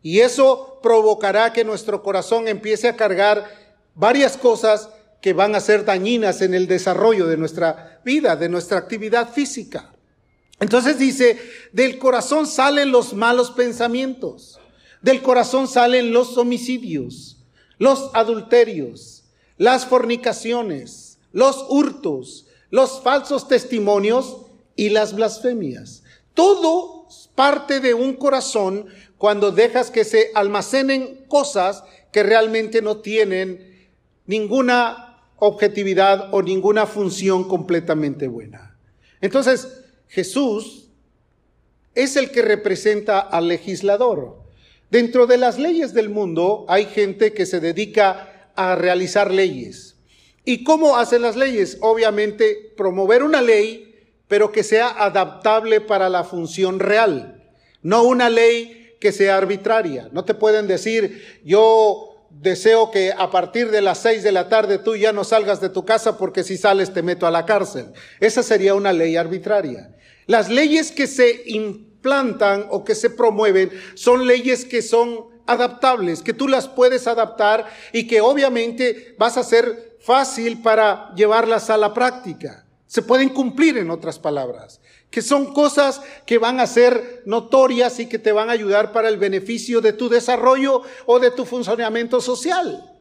Y 0.03 0.21
eso 0.21 0.79
provocará 0.83 1.55
que 1.55 1.65
nuestro 1.65 2.03
corazón 2.03 2.49
empiece 2.49 2.89
a 2.89 2.97
cargar 2.97 3.51
varias 3.95 4.37
cosas 4.37 4.91
que 5.23 5.33
van 5.33 5.55
a 5.55 5.61
ser 5.61 5.87
dañinas 5.87 6.43
en 6.43 6.53
el 6.53 6.67
desarrollo 6.67 7.27
de 7.29 7.39
nuestra 7.39 8.03
vida, 8.05 8.37
de 8.37 8.51
nuestra 8.51 8.77
actividad 8.77 9.33
física. 9.33 9.96
Entonces 10.61 10.99
dice, 10.99 11.39
del 11.73 11.99
corazón 11.99 12.47
salen 12.47 12.91
los 12.91 13.13
malos 13.13 13.51
pensamientos, 13.51 14.59
del 15.03 15.23
corazón 15.23 15.69
salen 15.69 16.13
los 16.13 16.39
homicidios, 16.39 17.45
los 17.79 18.11
adulterios, 18.15 19.25
las 19.59 19.87
fornicaciones, 19.87 21.19
los 21.33 21.67
hurtos, 21.69 22.47
los 22.71 23.03
falsos 23.03 23.49
testimonios 23.49 24.39
y 24.75 24.89
las 24.89 25.15
blasfemias. 25.15 26.03
Todo 26.35 26.97
parte 27.35 27.81
de 27.81 27.95
un 27.95 28.15
corazón 28.15 28.87
cuando 29.19 29.53
dejas 29.53 29.91
que 29.91 30.05
se 30.05 30.31
almacenen 30.35 31.25
cosas 31.29 31.85
que 32.13 32.23
realmente 32.23 32.83
no 32.83 32.99
tienen 32.99 33.91
ninguna 34.27 35.23
objetividad 35.37 36.33
o 36.33 36.43
ninguna 36.43 36.87
función 36.87 37.45
completamente 37.45 38.27
buena. 38.27 38.77
Entonces, 39.21 39.86
Jesús 40.09 40.89
es 41.95 42.17
el 42.17 42.31
que 42.31 42.43
representa 42.43 43.21
al 43.21 43.49
legislador. 43.49 44.43
Dentro 44.91 45.27
de 45.27 45.39
las 45.39 45.59
leyes 45.59 45.95
del 45.95 46.09
mundo 46.09 46.65
hay 46.69 46.85
gente 46.85 47.33
que 47.33 47.47
se 47.47 47.61
dedica 47.61 48.51
a 48.55 48.77
realizar 48.77 49.33
leyes. 49.33 49.97
¿Y 50.45 50.63
cómo 50.63 50.97
hacen 50.97 51.23
las 51.23 51.37
leyes? 51.37 51.79
Obviamente 51.81 52.73
promover 52.77 53.23
una 53.23 53.43
ley, 53.43 53.95
pero 54.29 54.53
que 54.53 54.63
sea 54.63 54.89
adaptable 54.89 55.81
para 55.81 56.09
la 56.09 56.23
función 56.23 56.79
real, 56.79 57.51
no 57.83 58.05
una 58.05 58.31
ley 58.31 58.95
que 59.01 59.13
sea 59.13 59.37
arbitraria. 59.37 60.09
No 60.13 60.25
te 60.25 60.35
pueden 60.35 60.67
decir, 60.67 61.41
yo 61.45 62.16
deseo 62.41 62.91
que 62.91 63.13
a 63.17 63.31
partir 63.31 63.71
de 63.71 63.81
las 63.81 63.99
seis 63.99 64.23
de 64.23 64.33
la 64.33 64.49
tarde 64.49 64.79
tú 64.79 64.97
ya 64.97 65.13
no 65.13 65.25
salgas 65.25 65.61
de 65.61 65.69
tu 65.69 65.85
casa 65.85 66.19
porque 66.19 66.45
si 66.45 66.57
sales 66.57 66.93
te 66.93 67.03
meto 67.03 67.27
a 67.27 67.31
la 67.31 67.47
cárcel. 67.47 67.93
Esa 68.21 68.43
sería 68.43 68.75
una 68.75 68.93
ley 68.93 69.17
arbitraria. 69.17 69.95
Las 70.27 70.49
leyes 70.49 70.93
que 70.93 71.07
se 71.07 71.43
implantan 71.47 72.67
o 72.71 72.85
que 72.85 72.95
se 72.95 73.11
promueven 73.11 73.71
son 73.95 74.27
leyes 74.27 74.65
que 74.65 74.83
son 74.83 75.27
adaptables, 75.47 76.23
que 76.23 76.35
tú 76.35 76.49
las 76.49 76.69
puedes 76.69 77.07
adaptar 77.07 77.67
y 77.93 78.07
que 78.07 78.21
obviamente 78.21 79.15
vas 79.19 79.37
a 79.37 79.45
ser 79.45 79.97
fácil 80.01 80.63
para 80.63 81.13
llevarlas 81.15 81.71
a 81.71 81.77
la 81.77 81.95
práctica. 81.95 82.67
Se 82.87 83.03
pueden 83.03 83.31
cumplir 83.31 83.79
en 83.79 83.91
otras 83.91 84.19
palabras, 84.19 84.81
que 85.17 85.23
son 85.23 85.55
cosas 85.55 86.03
que 86.27 86.37
van 86.37 86.61
a 86.61 86.67
ser 86.67 87.23
notorias 87.25 88.01
y 88.01 88.07
que 88.07 88.19
te 88.19 88.33
van 88.33 88.51
a 88.51 88.53
ayudar 88.53 88.93
para 88.93 89.09
el 89.09 89.17
beneficio 89.17 89.81
de 89.81 89.95
tu 89.95 90.11
desarrollo 90.11 90.83
o 91.07 91.19
de 91.19 91.31
tu 91.31 91.47
funcionamiento 91.47 92.21
social. 92.21 92.95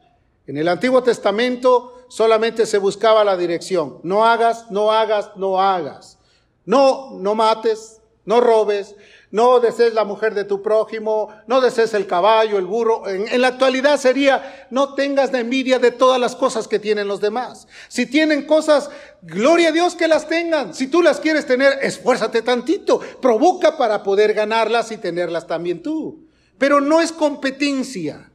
En 0.46 0.56
el 0.56 0.66
Antiguo 0.66 1.02
Testamento 1.02 2.06
solamente 2.08 2.64
se 2.64 2.78
buscaba 2.78 3.22
la 3.22 3.36
dirección. 3.36 3.98
No 4.02 4.24
hagas, 4.24 4.70
no 4.70 4.92
hagas, 4.92 5.32
no 5.36 5.60
hagas. 5.60 6.18
No, 6.64 7.10
no 7.18 7.34
mates, 7.34 8.00
no 8.24 8.40
robes, 8.40 8.96
no 9.36 9.60
desees 9.60 9.92
la 9.92 10.06
mujer 10.06 10.32
de 10.32 10.44
tu 10.44 10.62
prójimo, 10.62 11.28
no 11.46 11.60
desees 11.60 11.92
el 11.92 12.06
caballo, 12.06 12.56
el 12.56 12.64
burro. 12.64 13.06
En, 13.06 13.38
la 13.38 13.48
actualidad 13.48 14.00
sería, 14.00 14.66
no 14.70 14.94
tengas 14.94 15.30
la 15.30 15.40
envidia 15.40 15.78
de 15.78 15.90
todas 15.90 16.18
las 16.18 16.34
cosas 16.34 16.66
que 16.66 16.78
tienen 16.78 17.06
los 17.06 17.20
demás. 17.20 17.68
Si 17.88 18.06
tienen 18.06 18.46
cosas, 18.46 18.88
gloria 19.20 19.68
a 19.68 19.72
Dios 19.72 19.94
que 19.94 20.08
las 20.08 20.26
tengan. 20.26 20.72
Si 20.72 20.86
tú 20.86 21.02
las 21.02 21.20
quieres 21.20 21.44
tener, 21.44 21.80
esfuérzate 21.82 22.40
tantito, 22.40 22.98
provoca 23.20 23.76
para 23.76 24.02
poder 24.02 24.32
ganarlas 24.32 24.90
y 24.90 24.96
tenerlas 24.96 25.46
también 25.46 25.82
tú. 25.82 26.26
Pero 26.56 26.80
no 26.80 27.02
es 27.02 27.12
competencia. 27.12 28.32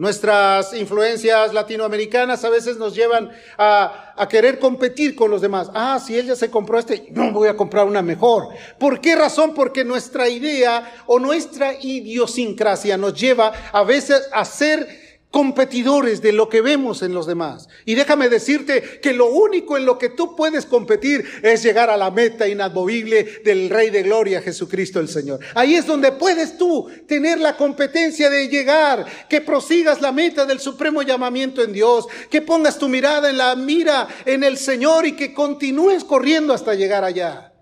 Nuestras 0.00 0.72
influencias 0.72 1.52
latinoamericanas 1.52 2.42
a 2.46 2.48
veces 2.48 2.78
nos 2.78 2.94
llevan 2.94 3.30
a, 3.58 4.26
querer 4.30 4.58
competir 4.58 5.14
con 5.14 5.30
los 5.30 5.42
demás. 5.42 5.70
Ah, 5.74 6.00
si 6.02 6.18
él 6.18 6.24
ya 6.24 6.36
se 6.36 6.50
compró 6.50 6.78
este, 6.78 7.08
no 7.10 7.32
voy 7.32 7.48
a 7.48 7.56
comprar 7.56 7.84
una 7.84 8.00
mejor. 8.00 8.48
¿Por 8.78 9.02
qué 9.02 9.14
razón? 9.14 9.52
Porque 9.52 9.84
nuestra 9.84 10.26
idea 10.26 10.90
o 11.04 11.18
nuestra 11.18 11.74
idiosincrasia 11.74 12.96
nos 12.96 13.12
lleva 13.12 13.52
a 13.72 13.84
veces 13.84 14.26
a 14.32 14.42
ser 14.46 14.99
competidores 15.30 16.20
de 16.22 16.32
lo 16.32 16.48
que 16.48 16.60
vemos 16.60 17.02
en 17.02 17.14
los 17.14 17.26
demás. 17.26 17.68
Y 17.84 17.94
déjame 17.94 18.28
decirte 18.28 19.00
que 19.00 19.12
lo 19.12 19.26
único 19.26 19.76
en 19.76 19.86
lo 19.86 19.96
que 19.96 20.08
tú 20.08 20.34
puedes 20.34 20.66
competir 20.66 21.24
es 21.42 21.62
llegar 21.62 21.88
a 21.88 21.96
la 21.96 22.10
meta 22.10 22.48
inamovible 22.48 23.40
del 23.44 23.70
Rey 23.70 23.90
de 23.90 24.02
Gloria, 24.02 24.42
Jesucristo 24.42 24.98
el 24.98 25.08
Señor. 25.08 25.38
Ahí 25.54 25.76
es 25.76 25.86
donde 25.86 26.12
puedes 26.12 26.58
tú 26.58 26.90
tener 27.06 27.38
la 27.38 27.56
competencia 27.56 28.28
de 28.28 28.48
llegar, 28.48 29.06
que 29.28 29.40
prosigas 29.40 30.00
la 30.00 30.10
meta 30.10 30.44
del 30.44 30.58
supremo 30.58 31.02
llamamiento 31.02 31.62
en 31.62 31.72
Dios, 31.72 32.06
que 32.28 32.42
pongas 32.42 32.78
tu 32.78 32.88
mirada 32.88 33.30
en 33.30 33.38
la 33.38 33.54
mira 33.54 34.08
en 34.24 34.42
el 34.42 34.58
Señor 34.58 35.06
y 35.06 35.12
que 35.12 35.32
continúes 35.32 36.02
corriendo 36.02 36.52
hasta 36.52 36.74
llegar 36.74 37.04
allá. 37.04 37.52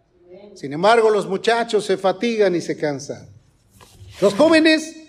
Sin 0.54 0.72
embargo, 0.72 1.10
los 1.10 1.28
muchachos 1.28 1.84
se 1.84 1.98
fatigan 1.98 2.54
y 2.56 2.60
se 2.60 2.76
cansan. 2.76 3.28
Los 4.20 4.34
jóvenes 4.34 5.07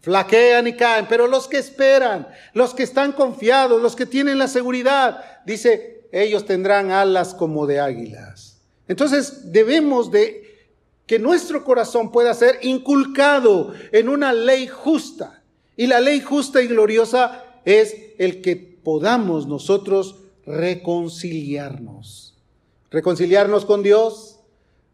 flaquean 0.00 0.66
y 0.66 0.74
caen, 0.74 1.06
pero 1.08 1.26
los 1.26 1.46
que 1.46 1.58
esperan, 1.58 2.28
los 2.54 2.74
que 2.74 2.82
están 2.82 3.12
confiados, 3.12 3.80
los 3.80 3.96
que 3.96 4.06
tienen 4.06 4.38
la 4.38 4.48
seguridad, 4.48 5.24
dice, 5.44 6.08
ellos 6.12 6.44
tendrán 6.46 6.90
alas 6.90 7.34
como 7.34 7.66
de 7.66 7.80
águilas. 7.80 8.58
Entonces 8.88 9.52
debemos 9.52 10.10
de 10.10 10.50
que 11.06 11.18
nuestro 11.18 11.64
corazón 11.64 12.12
pueda 12.12 12.34
ser 12.34 12.58
inculcado 12.62 13.74
en 13.92 14.08
una 14.08 14.32
ley 14.32 14.66
justa. 14.68 15.42
Y 15.76 15.86
la 15.86 16.00
ley 16.00 16.20
justa 16.20 16.62
y 16.62 16.66
gloriosa 16.66 17.44
es 17.64 17.96
el 18.18 18.42
que 18.42 18.56
podamos 18.56 19.46
nosotros 19.46 20.16
reconciliarnos. 20.46 22.36
Reconciliarnos 22.90 23.64
con 23.64 23.82
Dios, 23.82 24.29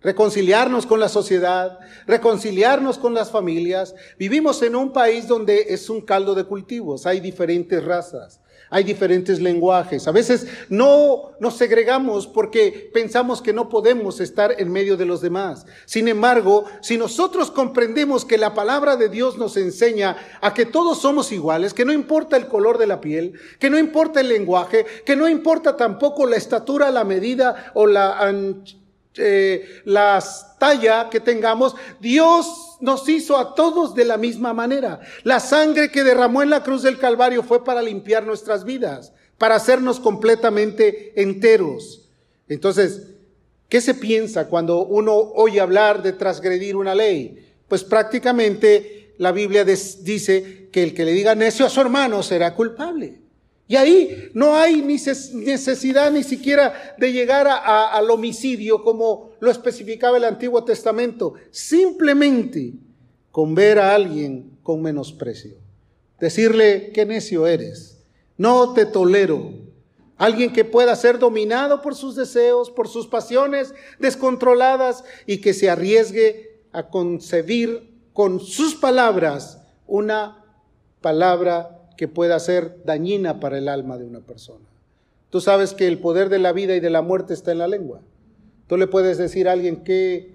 reconciliarnos 0.06 0.86
con 0.86 1.00
la 1.00 1.08
sociedad, 1.08 1.80
reconciliarnos 2.06 2.96
con 2.96 3.12
las 3.12 3.32
familias. 3.32 3.92
Vivimos 4.16 4.62
en 4.62 4.76
un 4.76 4.92
país 4.92 5.26
donde 5.26 5.66
es 5.70 5.90
un 5.90 6.00
caldo 6.00 6.36
de 6.36 6.44
cultivos, 6.44 7.06
hay 7.06 7.18
diferentes 7.18 7.84
razas, 7.84 8.40
hay 8.70 8.84
diferentes 8.84 9.40
lenguajes. 9.40 10.06
A 10.06 10.12
veces 10.12 10.46
no 10.68 11.32
nos 11.40 11.56
segregamos 11.56 12.28
porque 12.28 12.88
pensamos 12.94 13.42
que 13.42 13.52
no 13.52 13.68
podemos 13.68 14.20
estar 14.20 14.54
en 14.56 14.70
medio 14.70 14.96
de 14.96 15.06
los 15.06 15.22
demás. 15.22 15.66
Sin 15.86 16.06
embargo, 16.06 16.66
si 16.82 16.96
nosotros 16.98 17.50
comprendemos 17.50 18.24
que 18.24 18.38
la 18.38 18.54
palabra 18.54 18.94
de 18.94 19.08
Dios 19.08 19.38
nos 19.38 19.56
enseña 19.56 20.16
a 20.40 20.54
que 20.54 20.66
todos 20.66 21.00
somos 21.00 21.32
iguales, 21.32 21.74
que 21.74 21.84
no 21.84 21.92
importa 21.92 22.36
el 22.36 22.46
color 22.46 22.78
de 22.78 22.86
la 22.86 23.00
piel, 23.00 23.32
que 23.58 23.70
no 23.70 23.76
importa 23.76 24.20
el 24.20 24.28
lenguaje, 24.28 24.86
que 25.04 25.16
no 25.16 25.28
importa 25.28 25.76
tampoco 25.76 26.26
la 26.26 26.36
estatura, 26.36 26.92
la 26.92 27.02
medida 27.02 27.72
o 27.74 27.88
la 27.88 28.20
anchura, 28.20 28.85
eh, 29.18 29.82
las 29.84 30.58
talla 30.58 31.08
que 31.10 31.20
tengamos, 31.20 31.74
Dios 32.00 32.76
nos 32.80 33.08
hizo 33.08 33.36
a 33.36 33.54
todos 33.54 33.94
de 33.94 34.04
la 34.04 34.16
misma 34.16 34.52
manera. 34.52 35.00
La 35.22 35.40
sangre 35.40 35.90
que 35.90 36.04
derramó 36.04 36.42
en 36.42 36.50
la 36.50 36.62
cruz 36.62 36.82
del 36.82 36.98
Calvario 36.98 37.42
fue 37.42 37.64
para 37.64 37.82
limpiar 37.82 38.26
nuestras 38.26 38.64
vidas, 38.64 39.12
para 39.38 39.56
hacernos 39.56 40.00
completamente 40.00 41.20
enteros. 41.20 42.08
Entonces, 42.48 43.08
¿qué 43.68 43.80
se 43.80 43.94
piensa 43.94 44.48
cuando 44.48 44.84
uno 44.84 45.14
oye 45.14 45.60
hablar 45.60 46.02
de 46.02 46.12
transgredir 46.12 46.76
una 46.76 46.94
ley? 46.94 47.46
Pues 47.68 47.84
prácticamente 47.84 49.14
la 49.18 49.32
Biblia 49.32 49.64
dice 49.64 50.68
que 50.70 50.82
el 50.82 50.94
que 50.94 51.04
le 51.04 51.12
diga 51.12 51.34
necio 51.34 51.66
a 51.66 51.70
su 51.70 51.80
hermano 51.80 52.22
será 52.22 52.54
culpable. 52.54 53.25
Y 53.68 53.74
ahí 53.74 54.30
no 54.32 54.54
hay 54.54 54.80
necesidad 54.80 56.12
ni 56.12 56.22
siquiera 56.22 56.94
de 56.98 57.12
llegar 57.12 57.48
al 57.48 58.08
homicidio 58.10 58.84
como 58.84 59.32
lo 59.40 59.50
especificaba 59.50 60.18
el 60.18 60.24
Antiguo 60.24 60.62
Testamento. 60.62 61.34
Simplemente 61.50 62.74
con 63.32 63.54
ver 63.54 63.78
a 63.78 63.94
alguien 63.94 64.56
con 64.62 64.80
menosprecio. 64.82 65.56
Decirle, 66.20 66.90
qué 66.94 67.04
necio 67.04 67.46
eres. 67.46 67.98
No 68.38 68.72
te 68.72 68.86
tolero. 68.86 69.50
Alguien 70.16 70.52
que 70.52 70.64
pueda 70.64 70.96
ser 70.96 71.18
dominado 71.18 71.82
por 71.82 71.94
sus 71.94 72.16
deseos, 72.16 72.70
por 72.70 72.88
sus 72.88 73.06
pasiones 73.06 73.74
descontroladas 73.98 75.04
y 75.26 75.38
que 75.38 75.52
se 75.52 75.68
arriesgue 75.68 76.62
a 76.72 76.88
concebir 76.88 77.90
con 78.12 78.40
sus 78.40 78.74
palabras 78.74 79.60
una 79.86 80.42
palabra 81.02 81.75
que 81.96 82.08
pueda 82.08 82.38
ser 82.38 82.82
dañina 82.84 83.40
para 83.40 83.58
el 83.58 83.68
alma 83.68 83.98
de 83.98 84.04
una 84.04 84.20
persona. 84.20 84.66
Tú 85.30 85.40
sabes 85.40 85.74
que 85.74 85.86
el 85.86 85.98
poder 85.98 86.28
de 86.28 86.38
la 86.38 86.52
vida 86.52 86.74
y 86.76 86.80
de 86.80 86.90
la 86.90 87.02
muerte 87.02 87.34
está 87.34 87.52
en 87.52 87.58
la 87.58 87.68
lengua. 87.68 88.00
Tú 88.66 88.76
le 88.76 88.86
puedes 88.86 89.18
decir 89.18 89.48
a 89.48 89.52
alguien 89.52 89.84
qué, 89.84 90.32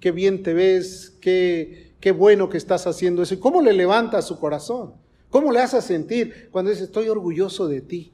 qué 0.00 0.10
bien 0.10 0.42
te 0.42 0.54
ves, 0.54 1.16
qué, 1.20 1.94
qué 2.00 2.12
bueno 2.12 2.48
que 2.48 2.58
estás 2.58 2.86
haciendo 2.86 3.22
eso. 3.22 3.34
¿Y 3.34 3.38
cómo 3.38 3.62
le 3.62 3.72
levanta 3.72 4.22
su 4.22 4.38
corazón? 4.38 4.94
¿Cómo 5.30 5.50
le 5.50 5.60
hace 5.60 5.80
sentir 5.82 6.48
cuando 6.50 6.70
dice, 6.70 6.84
estoy 6.84 7.08
orgulloso 7.08 7.66
de 7.66 7.80
ti? 7.80 8.12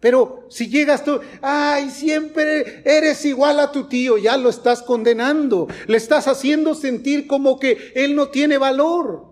Pero 0.00 0.46
si 0.50 0.68
llegas 0.68 1.04
tú, 1.04 1.20
ay, 1.42 1.90
siempre 1.90 2.82
eres 2.84 3.24
igual 3.24 3.58
a 3.60 3.72
tu 3.72 3.88
tío, 3.88 4.18
ya 4.18 4.36
lo 4.36 4.48
estás 4.48 4.82
condenando, 4.82 5.68
le 5.86 5.96
estás 5.96 6.28
haciendo 6.28 6.74
sentir 6.74 7.26
como 7.26 7.58
que 7.58 7.92
él 7.94 8.14
no 8.14 8.28
tiene 8.28 8.58
valor. 8.58 9.25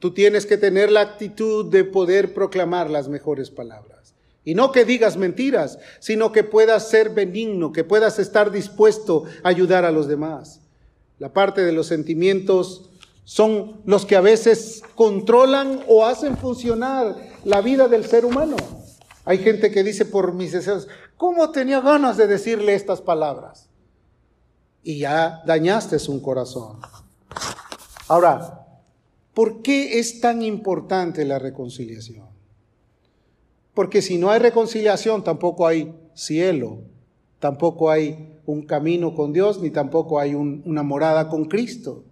Tú 0.00 0.12
tienes 0.12 0.46
que 0.46 0.56
tener 0.56 0.90
la 0.90 1.02
actitud 1.02 1.70
de 1.70 1.84
poder 1.84 2.34
proclamar 2.34 2.90
las 2.90 3.08
mejores 3.08 3.50
palabras. 3.50 4.14
Y 4.44 4.54
no 4.54 4.72
que 4.72 4.86
digas 4.86 5.18
mentiras, 5.18 5.78
sino 6.00 6.32
que 6.32 6.42
puedas 6.42 6.88
ser 6.88 7.10
benigno, 7.10 7.72
que 7.72 7.84
puedas 7.84 8.18
estar 8.18 8.50
dispuesto 8.50 9.24
a 9.44 9.50
ayudar 9.50 9.84
a 9.84 9.92
los 9.92 10.08
demás. 10.08 10.62
La 11.18 11.34
parte 11.34 11.62
de 11.62 11.72
los 11.72 11.86
sentimientos 11.86 12.90
son 13.24 13.82
los 13.84 14.06
que 14.06 14.16
a 14.16 14.22
veces 14.22 14.82
controlan 14.94 15.84
o 15.86 16.06
hacen 16.06 16.38
funcionar 16.38 17.14
la 17.44 17.60
vida 17.60 17.86
del 17.86 18.06
ser 18.06 18.24
humano. 18.24 18.56
Hay 19.26 19.38
gente 19.38 19.70
que 19.70 19.84
dice 19.84 20.06
por 20.06 20.32
mis 20.32 20.52
deseos, 20.52 20.88
¿cómo 21.18 21.50
tenía 21.50 21.80
ganas 21.82 22.16
de 22.16 22.26
decirle 22.26 22.74
estas 22.74 23.02
palabras? 23.02 23.68
Y 24.82 25.00
ya 25.00 25.42
dañaste 25.46 25.98
su 25.98 26.22
corazón. 26.22 26.80
Ahora, 28.08 28.59
¿Por 29.34 29.62
qué 29.62 29.98
es 29.98 30.20
tan 30.20 30.42
importante 30.42 31.24
la 31.24 31.38
reconciliación? 31.38 32.26
Porque 33.74 34.02
si 34.02 34.18
no 34.18 34.30
hay 34.30 34.40
reconciliación, 34.40 35.22
tampoco 35.22 35.66
hay 35.66 35.94
cielo, 36.14 36.78
tampoco 37.38 37.90
hay 37.90 38.36
un 38.46 38.62
camino 38.62 39.14
con 39.14 39.32
Dios, 39.32 39.60
ni 39.60 39.70
tampoco 39.70 40.18
hay 40.18 40.34
una 40.34 40.82
morada 40.82 41.28
con 41.28 41.44
Cristo. 41.44 42.04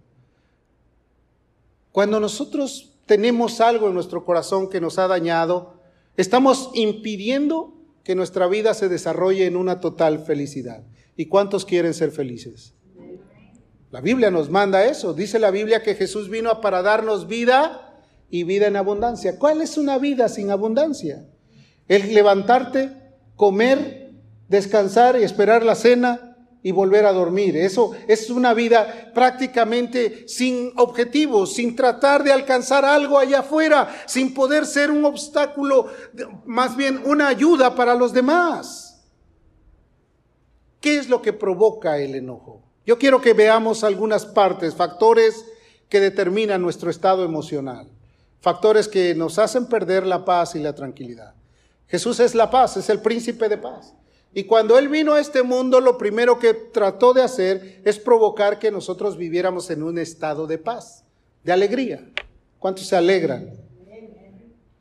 Cuando 1.91 2.19
nosotros 2.19 2.93
tenemos 3.05 3.59
algo 3.59 3.87
en 3.87 3.93
nuestro 3.93 4.23
corazón 4.23 4.69
que 4.69 4.79
nos 4.79 4.99
ha 4.99 5.07
dañado, 5.07 5.73
estamos 6.15 6.71
impidiendo 6.73 7.73
que 8.03 8.15
nuestra 8.15 8.47
vida 8.47 8.73
se 8.73 8.87
desarrolle 8.87 9.45
en 9.45 9.55
una 9.55 9.79
total 9.81 10.19
felicidad. 10.19 10.83
¿Y 11.17 11.25
cuántos 11.25 11.65
quieren 11.65 11.93
ser 11.93 12.11
felices? 12.11 12.73
La 13.91 14.01
Biblia 14.01 14.29
nos 14.29 14.49
manda 14.49 14.85
eso. 14.85 15.13
Dice 15.13 15.39
la 15.39 15.51
Biblia 15.51 15.81
que 15.81 15.95
Jesús 15.95 16.29
vino 16.29 16.61
para 16.61 16.81
darnos 16.81 17.27
vida 17.27 18.01
y 18.29 18.43
vida 18.43 18.67
en 18.67 18.75
abundancia. 18.75 19.39
¿Cuál 19.39 19.61
es 19.61 19.77
una 19.77 19.97
vida 19.97 20.29
sin 20.29 20.51
abundancia? 20.51 21.25
El 21.87 22.13
levantarte, 22.13 22.91
comer, 23.35 24.11
descansar 24.47 25.19
y 25.19 25.23
esperar 25.23 25.63
la 25.63 25.73
cena 25.73 26.37
y 26.61 26.71
volver 26.71 27.05
a 27.05 27.13
dormir. 27.13 27.57
Eso 27.57 27.91
es 28.07 28.29
una 28.29 28.53
vida 28.53 29.11
prácticamente 29.15 30.27
sin 30.27 30.71
objetivos, 30.75 31.53
sin 31.53 31.75
tratar 31.75 32.23
de 32.23 32.31
alcanzar 32.31 32.85
algo 32.85 33.17
allá 33.17 33.39
afuera, 33.39 33.89
sin 34.05 34.35
poder 34.35 34.67
ser 34.67 34.91
un 34.91 35.05
obstáculo, 35.05 35.87
más 36.45 36.75
bien 36.75 37.01
una 37.05 37.27
ayuda 37.27 37.73
para 37.73 37.95
los 37.95 38.13
demás. 38.13 39.03
¿Qué 40.79 40.97
es 40.97 41.09
lo 41.09 41.21
que 41.21 41.33
provoca 41.33 41.97
el 41.97 42.13
enojo? 42.13 42.68
Yo 42.85 42.97
quiero 42.97 43.21
que 43.21 43.33
veamos 43.33 43.83
algunas 43.83 44.25
partes, 44.25 44.75
factores 44.75 45.45
que 45.89 45.99
determinan 45.99 46.61
nuestro 46.61 46.89
estado 46.89 47.23
emocional, 47.23 47.87
factores 48.41 48.87
que 48.87 49.15
nos 49.15 49.39
hacen 49.39 49.67
perder 49.67 50.05
la 50.05 50.25
paz 50.25 50.55
y 50.55 50.59
la 50.59 50.73
tranquilidad. 50.73 51.33
Jesús 51.87 52.19
es 52.19 52.35
la 52.35 52.49
paz, 52.49 52.77
es 52.77 52.89
el 52.89 53.01
príncipe 53.01 53.49
de 53.49 53.57
paz. 53.57 53.93
Y 54.33 54.43
cuando 54.43 54.77
Él 54.77 54.89
vino 54.89 55.13
a 55.13 55.19
este 55.19 55.41
mundo, 55.41 55.81
lo 55.81 55.97
primero 55.97 56.37
que 56.37 56.53
trató 56.53 57.13
de 57.13 57.23
hacer 57.23 57.81
es 57.83 57.97
provocar 57.97 58.59
que 58.59 58.71
nosotros 58.71 59.17
viviéramos 59.17 59.71
en 59.71 59.81
un 59.81 59.97
estado 59.97 60.45
de 60.45 60.59
paz, 60.59 61.03
de 61.43 61.51
alegría. 61.51 62.07
¿Cuántos 62.59 62.85
se 62.85 62.95
alegran? 62.95 63.53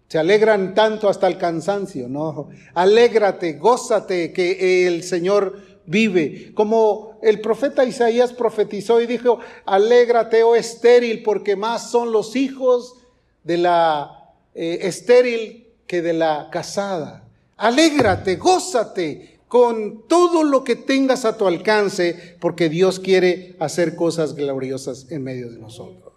Se 0.08 0.18
alegran 0.18 0.74
tanto 0.74 1.08
hasta 1.08 1.26
el 1.26 1.38
cansancio, 1.38 2.08
¿no? 2.08 2.48
Alégrate, 2.74 3.54
gózate 3.54 4.32
que 4.32 4.86
el 4.86 5.02
Señor 5.02 5.60
vive. 5.88 6.52
Como 6.54 7.18
el 7.22 7.40
profeta 7.40 7.84
Isaías 7.84 8.32
profetizó 8.32 9.00
y 9.00 9.06
dijo, 9.06 9.40
alégrate, 9.64 10.42
oh 10.42 10.54
estéril, 10.54 11.22
porque 11.22 11.56
más 11.56 11.90
son 11.90 12.12
los 12.12 12.36
hijos 12.36 12.94
de 13.42 13.58
la 13.58 14.32
eh, 14.54 14.80
estéril 14.82 15.66
que 15.86 16.02
de 16.02 16.12
la 16.12 16.48
casada. 16.52 17.24
Alégrate, 17.56 18.36
gózate 18.36 19.40
con 19.48 20.06
todo 20.06 20.44
lo 20.44 20.62
que 20.62 20.76
tengas 20.76 21.24
a 21.24 21.38
tu 21.38 21.46
alcance, 21.46 22.36
porque 22.38 22.68
Dios 22.68 23.00
quiere 23.00 23.56
hacer 23.58 23.96
cosas 23.96 24.34
gloriosas 24.34 25.10
en 25.10 25.24
medio 25.24 25.50
de 25.50 25.58
nosotros. 25.58 26.12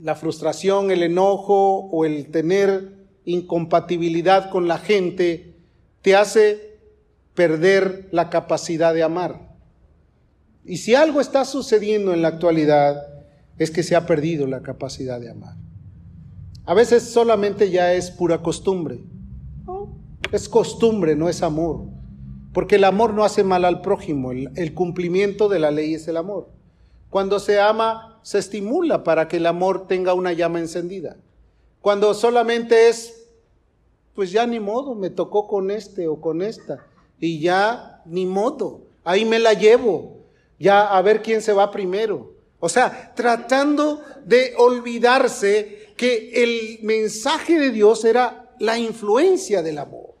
la 0.00 0.14
frustración, 0.14 0.92
el 0.92 1.02
enojo 1.02 1.88
o 1.90 2.04
el 2.04 2.30
tener 2.30 2.92
incompatibilidad 3.24 4.48
con 4.48 4.68
la 4.68 4.78
gente 4.78 5.56
te 6.02 6.14
hace 6.14 6.67
perder 7.38 8.08
la 8.10 8.30
capacidad 8.30 8.92
de 8.92 9.04
amar. 9.04 9.54
Y 10.64 10.78
si 10.78 10.96
algo 10.96 11.20
está 11.20 11.44
sucediendo 11.44 12.12
en 12.12 12.20
la 12.20 12.26
actualidad, 12.26 13.00
es 13.58 13.70
que 13.70 13.84
se 13.84 13.94
ha 13.94 14.06
perdido 14.06 14.48
la 14.48 14.60
capacidad 14.60 15.20
de 15.20 15.30
amar. 15.30 15.54
A 16.66 16.74
veces 16.74 17.04
solamente 17.04 17.70
ya 17.70 17.94
es 17.94 18.10
pura 18.10 18.42
costumbre. 18.42 18.98
Es 20.32 20.48
costumbre, 20.48 21.14
no 21.14 21.28
es 21.28 21.44
amor. 21.44 21.84
Porque 22.52 22.74
el 22.74 22.82
amor 22.82 23.14
no 23.14 23.24
hace 23.24 23.44
mal 23.44 23.64
al 23.64 23.82
prójimo. 23.82 24.32
El, 24.32 24.74
cumplimiento 24.74 25.48
de 25.48 25.60
la 25.60 25.70
ley 25.70 25.94
es 25.94 26.08
el 26.08 26.16
amor. 26.16 26.48
Cuando 27.08 27.38
se 27.38 27.60
ama, 27.60 28.18
se 28.22 28.40
estimula 28.40 29.04
para 29.04 29.28
que 29.28 29.36
el 29.36 29.46
amor 29.46 29.86
tenga 29.86 30.12
una 30.12 30.32
llama 30.32 30.58
encendida. 30.58 31.18
Cuando 31.80 32.12
solamente 32.14 32.88
es, 32.88 33.28
pues 34.16 34.32
ya 34.32 34.44
ni 34.44 34.58
modo, 34.58 34.96
me 34.96 35.10
tocó 35.10 35.46
con 35.46 35.70
este 35.70 36.08
o 36.08 36.20
con 36.20 36.42
esta. 36.42 36.87
Y 37.20 37.40
ya 37.40 38.02
ni 38.04 38.26
modo, 38.26 38.82
ahí 39.04 39.24
me 39.24 39.38
la 39.38 39.54
llevo 39.54 40.18
ya 40.58 40.86
a 40.96 41.02
ver 41.02 41.22
quién 41.22 41.40
se 41.40 41.52
va 41.52 41.70
primero. 41.70 42.32
O 42.60 42.68
sea, 42.68 43.12
tratando 43.14 44.02
de 44.24 44.54
olvidarse 44.56 45.92
que 45.96 46.42
el 46.42 46.80
mensaje 46.82 47.58
de 47.58 47.70
Dios 47.70 48.04
era 48.04 48.50
la 48.58 48.78
influencia 48.78 49.62
del 49.62 49.78
amor. 49.78 50.14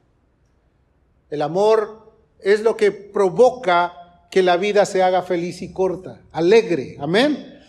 El 1.30 1.42
amor 1.42 2.12
es 2.38 2.60
lo 2.60 2.76
que 2.76 2.92
provoca 2.92 4.26
que 4.30 4.42
la 4.42 4.56
vida 4.56 4.86
se 4.86 5.02
haga 5.02 5.22
feliz 5.22 5.62
y 5.62 5.72
corta, 5.72 6.20
alegre, 6.32 6.96
amén. 7.00 7.60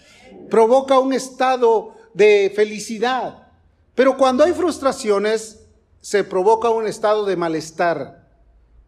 Provoca 0.49 0.99
un 0.99 1.13
estado 1.13 1.95
de 2.13 2.51
felicidad. 2.55 3.47
Pero 3.95 4.17
cuando 4.17 4.43
hay 4.43 4.53
frustraciones, 4.53 5.59
se 6.01 6.23
provoca 6.23 6.69
un 6.69 6.87
estado 6.87 7.25
de 7.25 7.35
malestar, 7.35 8.18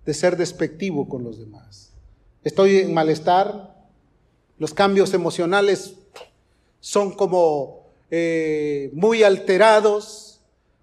de 0.05 0.13
ser 0.13 0.37
despectivo 0.37 1.07
con 1.07 1.23
los 1.23 1.39
demás. 1.39 1.91
Estoy 2.43 2.77
en 2.77 2.93
malestar, 2.93 3.75
los 4.57 4.73
cambios 4.73 5.13
emocionales 5.13 5.95
son 6.79 7.11
como 7.11 7.87
eh, 8.09 8.89
muy 8.93 9.23
alterados, 9.23 10.41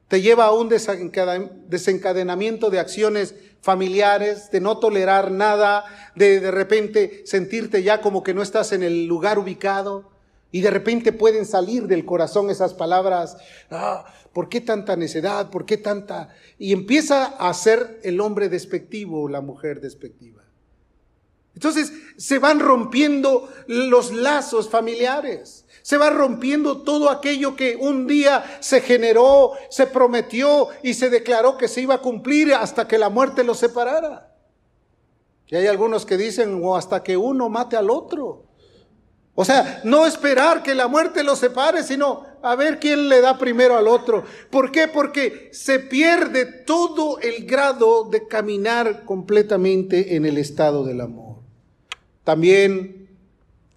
te 0.09 0.23
lleva 0.23 0.47
a 0.47 0.53
un 0.53 0.69
desencadenamiento 0.69 2.71
de 2.71 2.79
acciones 2.79 3.35
familiares, 3.61 4.51
de 4.51 4.61
no 4.61 4.79
tolerar 4.79 5.31
nada, 5.31 5.85
de 6.15 6.41
de 6.41 6.51
repente 6.51 7.23
sentirte 7.27 7.83
ya 7.83 8.01
como 8.01 8.23
que 8.23 8.35
no 8.35 8.43
estás 8.43 8.73
en 8.73 8.83
el 8.83 9.07
lugar 9.07 9.39
ubicado. 9.39 10.11
Y 10.51 10.63
de 10.63 10.71
repente 10.71 11.13
pueden 11.13 11.45
salir 11.45 11.87
del 11.87 12.07
corazón 12.07 12.49
esas 12.49 12.73
palabras, 12.73 13.37
ah, 13.71 14.07
¿por 14.39 14.49
qué 14.49 14.61
tanta 14.61 14.95
necedad? 14.95 15.51
¿Por 15.51 15.67
qué 15.67 15.79
tanta? 15.79 16.29
Y 16.61 16.73
empieza 16.73 17.25
a 17.25 17.53
ser 17.53 17.99
el 18.05 18.21
hombre 18.21 18.49
despectivo, 18.49 19.29
la 19.29 19.41
mujer 19.41 19.81
despectiva. 19.81 20.45
Entonces 21.57 21.93
se 22.17 22.39
van 22.39 22.61
rompiendo 22.61 23.53
los 23.67 24.13
lazos 24.13 24.69
familiares, 24.71 25.65
se 25.83 25.97
va 25.97 26.11
rompiendo 26.11 26.83
todo 26.83 27.11
aquello 27.11 27.57
que 27.57 27.75
un 27.75 28.07
día 28.07 28.59
se 28.61 28.81
generó, 28.81 29.55
se 29.71 29.89
prometió 29.89 30.69
y 30.85 30.95
se 30.95 31.11
declaró 31.11 31.59
que 31.59 31.67
se 31.67 31.81
iba 31.81 31.97
a 31.97 32.01
cumplir 32.01 32.55
hasta 32.55 32.87
que 32.87 32.97
la 32.97 33.09
muerte 33.09 33.43
los 33.43 33.59
separara. 33.59 34.37
Y 35.49 35.57
hay 35.57 35.67
algunos 35.67 36.07
que 36.07 36.17
dicen, 36.17 36.61
o 36.63 36.77
hasta 36.77 37.03
que 37.03 37.17
uno 37.17 37.49
mate 37.49 37.77
al 37.77 37.91
otro. 37.91 38.45
O 39.41 39.45
sea, 39.45 39.83
no 39.85 40.05
esperar 40.05 40.65
que 40.65 40.75
la 40.75 40.89
muerte 40.89 41.23
los 41.23 41.39
separe, 41.39 41.85
sino 41.85 42.25
a 42.43 42.57
ver 42.57 42.81
quién 42.81 43.09
le 43.09 43.21
da 43.21 43.39
primero 43.39 43.77
al 43.77 43.87
otro. 43.87 44.25
¿Por 44.51 44.73
qué? 44.73 44.89
Porque 44.89 45.49
se 45.53 45.79
pierde 45.79 46.45
todo 46.45 47.21
el 47.21 47.47
grado 47.47 48.09
de 48.11 48.27
caminar 48.27 49.05
completamente 49.05 50.17
en 50.17 50.27
el 50.27 50.39
estado 50.39 50.83
del 50.83 51.01
amor. 51.01 51.37
También 52.25 53.17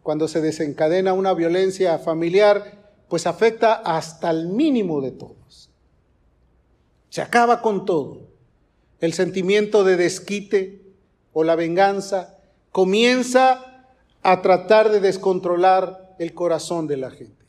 cuando 0.02 0.28
se 0.28 0.42
desencadena 0.42 1.14
una 1.14 1.36
violencia 1.36 2.00
familiar, 2.00 2.80
pues 3.08 3.28
afecta 3.28 3.76
hasta 3.76 4.32
el 4.32 4.48
mínimo 4.48 5.00
de 5.00 5.12
todos. 5.12 5.70
Se 7.10 7.22
acaba 7.22 7.62
con 7.62 7.86
todo. 7.86 8.32
El 9.00 9.14
sentimiento 9.14 9.84
de 9.84 9.96
desquite 9.96 10.82
o 11.34 11.44
la 11.44 11.56
venganza 11.56 12.40
comienza 12.72 13.71
a 14.24 14.42
tratar 14.42 14.92
de 14.92 15.00
descontrolar 15.00 16.16
el 16.20 16.34
corazón 16.34 16.88
de 16.88 16.98
la 16.98 17.12
gente. 17.12 17.46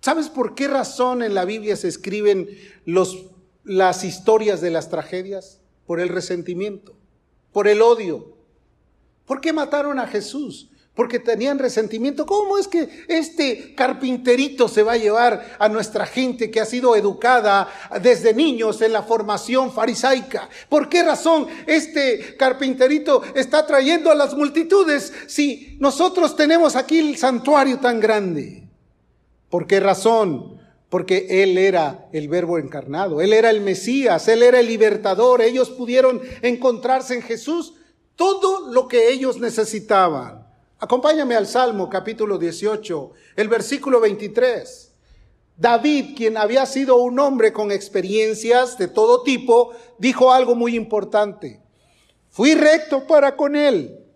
¿Sabes 0.00 0.28
por 0.28 0.54
qué 0.54 0.68
razón 0.68 1.22
en 1.22 1.34
la 1.34 1.44
Biblia 1.44 1.76
se 1.76 1.88
escriben 1.88 2.48
los, 2.84 3.26
las 3.64 4.04
historias 4.04 4.60
de 4.60 4.70
las 4.70 4.88
tragedias? 4.88 5.60
Por 5.86 6.00
el 6.00 6.08
resentimiento, 6.08 6.94
por 7.52 7.66
el 7.66 7.82
odio, 7.82 8.40
¿Por 9.30 9.40
qué 9.40 9.52
mataron 9.52 10.00
a 10.00 10.08
Jesús? 10.08 10.69
Porque 11.00 11.18
tenían 11.18 11.58
resentimiento. 11.58 12.26
¿Cómo 12.26 12.58
es 12.58 12.68
que 12.68 12.86
este 13.08 13.74
carpinterito 13.74 14.68
se 14.68 14.82
va 14.82 14.92
a 14.92 14.96
llevar 14.98 15.56
a 15.58 15.66
nuestra 15.66 16.04
gente 16.04 16.50
que 16.50 16.60
ha 16.60 16.66
sido 16.66 16.94
educada 16.94 17.72
desde 18.02 18.34
niños 18.34 18.82
en 18.82 18.92
la 18.92 19.02
formación 19.02 19.72
farisaica? 19.72 20.50
¿Por 20.68 20.90
qué 20.90 21.02
razón 21.02 21.46
este 21.66 22.36
carpinterito 22.36 23.22
está 23.34 23.66
trayendo 23.66 24.10
a 24.10 24.14
las 24.14 24.34
multitudes 24.34 25.10
si 25.26 25.78
nosotros 25.80 26.36
tenemos 26.36 26.76
aquí 26.76 26.98
el 26.98 27.16
santuario 27.16 27.78
tan 27.78 27.98
grande? 27.98 28.68
¿Por 29.48 29.66
qué 29.66 29.80
razón? 29.80 30.60
Porque 30.90 31.42
Él 31.42 31.56
era 31.56 32.10
el 32.12 32.28
verbo 32.28 32.58
encarnado, 32.58 33.22
Él 33.22 33.32
era 33.32 33.48
el 33.48 33.62
Mesías, 33.62 34.28
Él 34.28 34.42
era 34.42 34.60
el 34.60 34.66
libertador, 34.66 35.40
ellos 35.40 35.70
pudieron 35.70 36.20
encontrarse 36.42 37.14
en 37.14 37.22
Jesús 37.22 37.72
todo 38.16 38.70
lo 38.70 38.86
que 38.86 39.08
ellos 39.08 39.40
necesitaban. 39.40 40.39
Acompáñame 40.82 41.36
al 41.36 41.46
Salmo 41.46 41.90
capítulo 41.90 42.38
18, 42.38 43.12
el 43.36 43.48
versículo 43.48 44.00
23. 44.00 44.90
David, 45.58 46.16
quien 46.16 46.38
había 46.38 46.64
sido 46.64 46.96
un 46.96 47.18
hombre 47.18 47.52
con 47.52 47.70
experiencias 47.70 48.78
de 48.78 48.88
todo 48.88 49.22
tipo, 49.22 49.72
dijo 49.98 50.32
algo 50.32 50.54
muy 50.54 50.74
importante. 50.74 51.60
Fui 52.30 52.54
recto 52.54 53.06
para 53.06 53.36
con 53.36 53.56
él, 53.56 54.06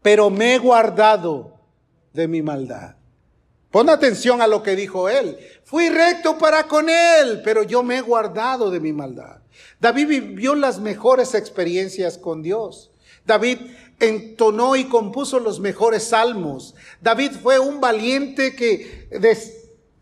pero 0.00 0.30
me 0.30 0.54
he 0.54 0.58
guardado 0.58 1.58
de 2.12 2.28
mi 2.28 2.40
maldad. 2.40 2.94
Pon 3.72 3.88
atención 3.88 4.40
a 4.40 4.46
lo 4.46 4.62
que 4.62 4.76
dijo 4.76 5.08
él. 5.08 5.36
Fui 5.64 5.88
recto 5.88 6.38
para 6.38 6.68
con 6.68 6.88
él, 6.88 7.40
pero 7.42 7.64
yo 7.64 7.82
me 7.82 7.98
he 7.98 8.00
guardado 8.00 8.70
de 8.70 8.78
mi 8.78 8.92
maldad. 8.92 9.40
David 9.80 10.06
vivió 10.06 10.54
las 10.54 10.78
mejores 10.78 11.34
experiencias 11.34 12.16
con 12.16 12.42
Dios. 12.42 12.92
David 13.26 13.58
entonó 14.00 14.76
y 14.76 14.84
compuso 14.84 15.38
los 15.38 15.60
mejores 15.60 16.04
salmos. 16.08 16.74
David 17.00 17.32
fue 17.42 17.58
un 17.58 17.80
valiente 17.80 18.56
que 18.56 19.08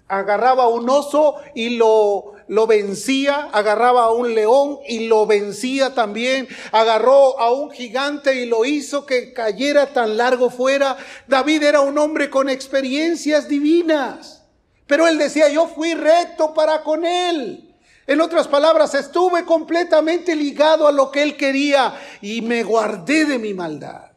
agarraba 0.08 0.64
a 0.64 0.68
un 0.68 0.88
oso 0.88 1.36
y 1.54 1.70
lo, 1.70 2.32
lo 2.48 2.66
vencía, 2.66 3.50
agarraba 3.52 4.04
a 4.04 4.10
un 4.10 4.34
león 4.34 4.78
y 4.88 5.06
lo 5.06 5.26
vencía 5.26 5.94
también, 5.94 6.48
agarró 6.72 7.38
a 7.38 7.52
un 7.52 7.70
gigante 7.70 8.34
y 8.36 8.46
lo 8.46 8.64
hizo 8.64 9.04
que 9.04 9.32
cayera 9.32 9.92
tan 9.92 10.16
largo 10.16 10.50
fuera. 10.50 10.96
David 11.26 11.62
era 11.62 11.80
un 11.82 11.98
hombre 11.98 12.30
con 12.30 12.48
experiencias 12.48 13.48
divinas, 13.48 14.42
pero 14.86 15.06
él 15.06 15.18
decía, 15.18 15.48
yo 15.50 15.68
fui 15.68 15.94
recto 15.94 16.54
para 16.54 16.82
con 16.82 17.04
él. 17.04 17.67
En 18.08 18.22
otras 18.22 18.48
palabras, 18.48 18.94
estuve 18.94 19.44
completamente 19.44 20.34
ligado 20.34 20.88
a 20.88 20.92
lo 20.92 21.10
que 21.10 21.22
él 21.22 21.36
quería 21.36 21.94
y 22.22 22.40
me 22.40 22.62
guardé 22.62 23.26
de 23.26 23.38
mi 23.38 23.52
maldad. 23.52 24.12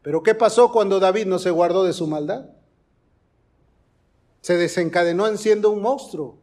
Pero 0.00 0.22
¿qué 0.22 0.34
pasó 0.34 0.72
cuando 0.72 0.98
David 0.98 1.26
no 1.26 1.38
se 1.38 1.50
guardó 1.50 1.84
de 1.84 1.92
su 1.92 2.06
maldad? 2.06 2.46
Se 4.40 4.56
desencadenó 4.56 5.26
en 5.26 5.36
siendo 5.36 5.68
un 5.68 5.82
monstruo. 5.82 6.38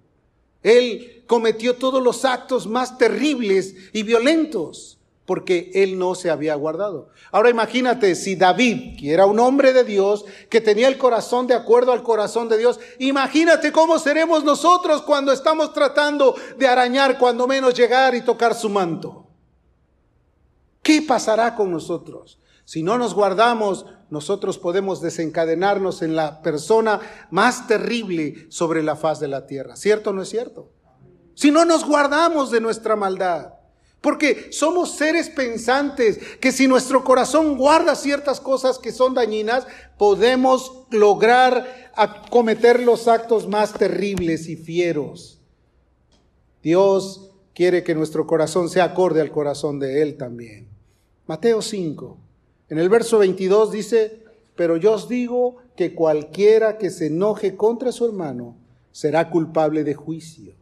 Él 0.62 1.24
cometió 1.26 1.76
todos 1.76 2.04
los 2.04 2.24
actos 2.24 2.68
más 2.68 3.00
terribles 3.00 3.74
y 3.92 4.04
violentos 4.04 4.95
porque 5.26 5.72
él 5.74 5.98
no 5.98 6.16
se 6.16 6.30
había 6.30 6.56
guardado. 6.56 7.10
Ahora 7.32 7.50
imagínate 7.50 8.16
si 8.16 8.36
David, 8.36 9.00
que 9.00 9.12
era 9.12 9.26
un 9.26 9.40
hombre 9.40 9.74
de 9.74 9.84
Dios, 9.84 10.26
que 10.50 10.62
tenía 10.62 10.88
el 10.88 10.98
corazón 10.98 11.48
de 11.48 11.56
acuerdo 11.56 11.92
al 11.92 12.04
corazón 12.04 12.48
de 12.48 12.58
Dios, 12.58 12.80
imagínate 13.00 13.72
cómo 13.72 13.98
seremos 13.98 14.44
nosotros 14.44 15.02
cuando 15.02 15.32
estamos 15.32 15.74
tratando 15.74 16.36
de 16.58 16.68
arañar, 16.68 17.18
cuando 17.18 17.48
menos 17.48 17.74
llegar 17.74 18.14
y 18.14 18.22
tocar 18.22 18.54
su 18.54 18.70
manto. 18.70 19.28
¿Qué 20.84 21.02
pasará 21.02 21.56
con 21.56 21.72
nosotros? 21.72 22.40
Si 22.64 22.84
no 22.84 22.98
nos 23.00 23.16
guardamos, 23.16 23.88
nosotros 24.12 24.60
podemos 24.60 25.02
desencadenarnos 25.02 26.04
en 26.04 26.16
la 26.16 26.44
persona 26.44 27.00
más 27.32 27.68
terrible 27.68 28.46
sobre 28.50 28.84
la 28.84 28.96
faz 28.96 29.20
de 29.20 29.28
la 29.28 29.48
tierra. 29.48 29.76
¿Cierto 29.76 30.12
o 30.12 30.14
no 30.14 30.22
es 30.22 30.30
cierto? 30.30 30.70
Si 31.34 31.50
no 31.50 31.66
nos 31.66 31.86
guardamos 31.86 32.52
de 32.52 32.62
nuestra 32.62 32.96
maldad. 32.96 33.55
Porque 34.02 34.52
somos 34.52 34.96
seres 34.96 35.30
pensantes, 35.30 36.20
que 36.40 36.52
si 36.52 36.68
nuestro 36.68 37.04
corazón 37.04 37.58
guarda 37.58 37.96
ciertas 37.96 38.40
cosas 38.40 38.78
que 38.78 38.92
son 38.92 39.14
dañinas, 39.16 39.66
podemos 39.98 40.86
lograr 40.92 41.92
cometer 42.30 42.82
los 42.82 43.08
actos 43.08 43.48
más 43.48 43.74
terribles 43.74 44.48
y 44.48 44.56
fieros. 44.56 45.40
Dios 46.62 47.32
quiere 47.54 47.84
que 47.84 47.96
nuestro 47.96 48.28
corazón 48.28 48.70
sea 48.70 48.86
acorde 48.86 49.22
al 49.22 49.32
corazón 49.32 49.80
de 49.80 50.02
Él 50.02 50.18
también. 50.18 50.68
Mateo 51.26 51.62
5, 51.62 52.18
en 52.70 52.78
el 52.78 52.90
verso 52.90 53.18
22 53.20 53.72
dice, 53.72 54.24
pero 54.56 54.78
yo 54.78 54.94
os 54.94 55.08
digo 55.08 55.58
que 55.76 55.94
cualquiera 55.94 56.78
que 56.78 56.90
se 56.90 57.08
enoje 57.08 57.56
contra 57.56 57.92
su 57.92 58.06
hermano 58.06 58.58
será 58.92 59.30
culpable 59.30 59.84
de 59.84 59.94
juicio. 59.94 60.54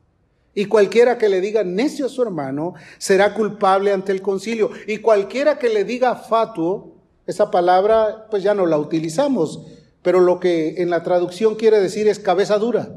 Y 0.56 0.66
cualquiera 0.66 1.18
que 1.18 1.30
le 1.30 1.42
diga 1.42 1.64
necio 1.64 2.06
a 2.06 2.10
su 2.10 2.22
hermano 2.22 2.76
será 2.98 3.34
culpable 3.34 3.92
ante 3.92 4.12
el 4.12 4.22
concilio. 4.22 4.70
Y 4.88 4.98
cualquiera 4.98 5.58
que 5.58 5.70
le 5.70 5.84
diga 5.84 6.16
fatuo, 6.16 6.94
esa 7.26 7.50
palabra 7.50 8.28
pues 8.30 8.44
ya 8.44 8.54
no 8.54 8.66
la 8.66 8.78
utilizamos, 8.78 9.66
pero 10.02 10.20
lo 10.20 10.40
que 10.40 10.82
en 10.82 10.90
la 10.90 11.02
traducción 11.02 11.56
quiere 11.56 11.80
decir 11.80 12.08
es 12.08 12.20
cabeza 12.20 12.58
dura. 12.58 12.90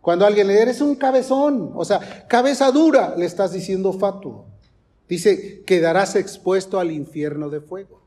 Cuando 0.00 0.24
alguien 0.24 0.46
le 0.46 0.52
dice, 0.52 0.62
eres 0.62 0.80
un 0.80 0.94
cabezón, 0.94 1.72
o 1.74 1.84
sea, 1.84 2.26
cabeza 2.28 2.70
dura, 2.70 3.14
le 3.16 3.26
estás 3.26 3.52
diciendo 3.52 3.92
fatuo. 3.92 4.46
Dice, 5.08 5.62
quedarás 5.66 6.14
expuesto 6.14 6.78
al 6.78 6.92
infierno 6.92 7.50
de 7.50 7.60
fuego. 7.60 8.05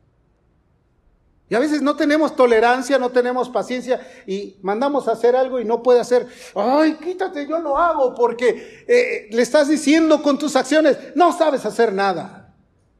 Y 1.50 1.54
a 1.56 1.58
veces 1.58 1.82
no 1.82 1.96
tenemos 1.96 2.36
tolerancia, 2.36 2.96
no 2.96 3.10
tenemos 3.10 3.50
paciencia 3.50 4.00
y 4.24 4.56
mandamos 4.62 5.08
a 5.08 5.12
hacer 5.12 5.34
algo 5.34 5.58
y 5.58 5.64
no 5.64 5.82
puede 5.82 5.98
hacer, 5.98 6.28
ay, 6.54 6.94
quítate, 7.02 7.44
yo 7.48 7.58
lo 7.58 7.76
hago 7.76 8.14
porque 8.14 8.84
eh, 8.86 9.26
le 9.32 9.42
estás 9.42 9.66
diciendo 9.66 10.22
con 10.22 10.38
tus 10.38 10.54
acciones, 10.54 10.96
no 11.16 11.36
sabes 11.36 11.66
hacer 11.66 11.92
nada, 11.92 12.54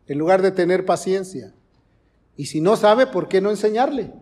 en 0.09 0.19
lugar 0.19 0.43
de 0.43 0.51
tener 0.51 0.85
paciencia. 0.85 1.55
Y 2.37 2.47
si 2.47 2.61
no 2.61 2.77
sabe, 2.77 3.07
¿por 3.07 3.29
qué 3.29 3.41
no 3.41 3.51
enseñarle? 3.51 4.13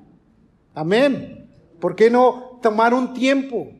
Amén. 0.74 1.48
¿Por 1.80 1.96
qué 1.96 2.10
no 2.10 2.58
tomar 2.62 2.92
un 2.92 3.14
tiempo? 3.14 3.72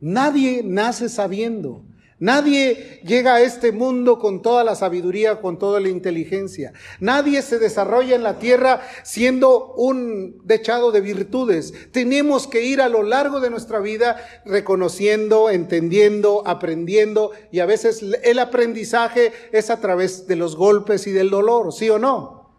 Nadie 0.00 0.62
nace 0.64 1.08
sabiendo. 1.08 1.84
Nadie 2.22 3.00
llega 3.04 3.34
a 3.34 3.40
este 3.40 3.72
mundo 3.72 4.20
con 4.20 4.42
toda 4.42 4.62
la 4.62 4.76
sabiduría, 4.76 5.40
con 5.40 5.58
toda 5.58 5.80
la 5.80 5.88
inteligencia. 5.88 6.72
Nadie 7.00 7.42
se 7.42 7.58
desarrolla 7.58 8.14
en 8.14 8.22
la 8.22 8.38
tierra 8.38 8.80
siendo 9.02 9.74
un 9.74 10.40
dechado 10.44 10.92
de 10.92 11.00
virtudes. 11.00 11.74
Tenemos 11.90 12.46
que 12.46 12.62
ir 12.62 12.80
a 12.80 12.88
lo 12.88 13.02
largo 13.02 13.40
de 13.40 13.50
nuestra 13.50 13.80
vida 13.80 14.24
reconociendo, 14.44 15.50
entendiendo, 15.50 16.44
aprendiendo 16.46 17.32
y 17.50 17.58
a 17.58 17.66
veces 17.66 18.04
el 18.22 18.38
aprendizaje 18.38 19.32
es 19.50 19.68
a 19.68 19.80
través 19.80 20.28
de 20.28 20.36
los 20.36 20.54
golpes 20.54 21.08
y 21.08 21.10
del 21.10 21.28
dolor, 21.28 21.72
¿sí 21.72 21.90
o 21.90 21.98
no? 21.98 22.52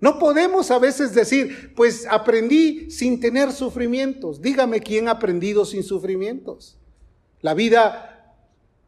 No 0.00 0.18
podemos 0.18 0.72
a 0.72 0.80
veces 0.80 1.14
decir, 1.14 1.74
pues 1.76 2.08
aprendí 2.10 2.90
sin 2.90 3.20
tener 3.20 3.52
sufrimientos. 3.52 4.42
Dígame 4.42 4.80
quién 4.80 5.06
ha 5.06 5.12
aprendido 5.12 5.64
sin 5.64 5.84
sufrimientos. 5.84 6.76
La 7.40 7.54
vida 7.54 8.11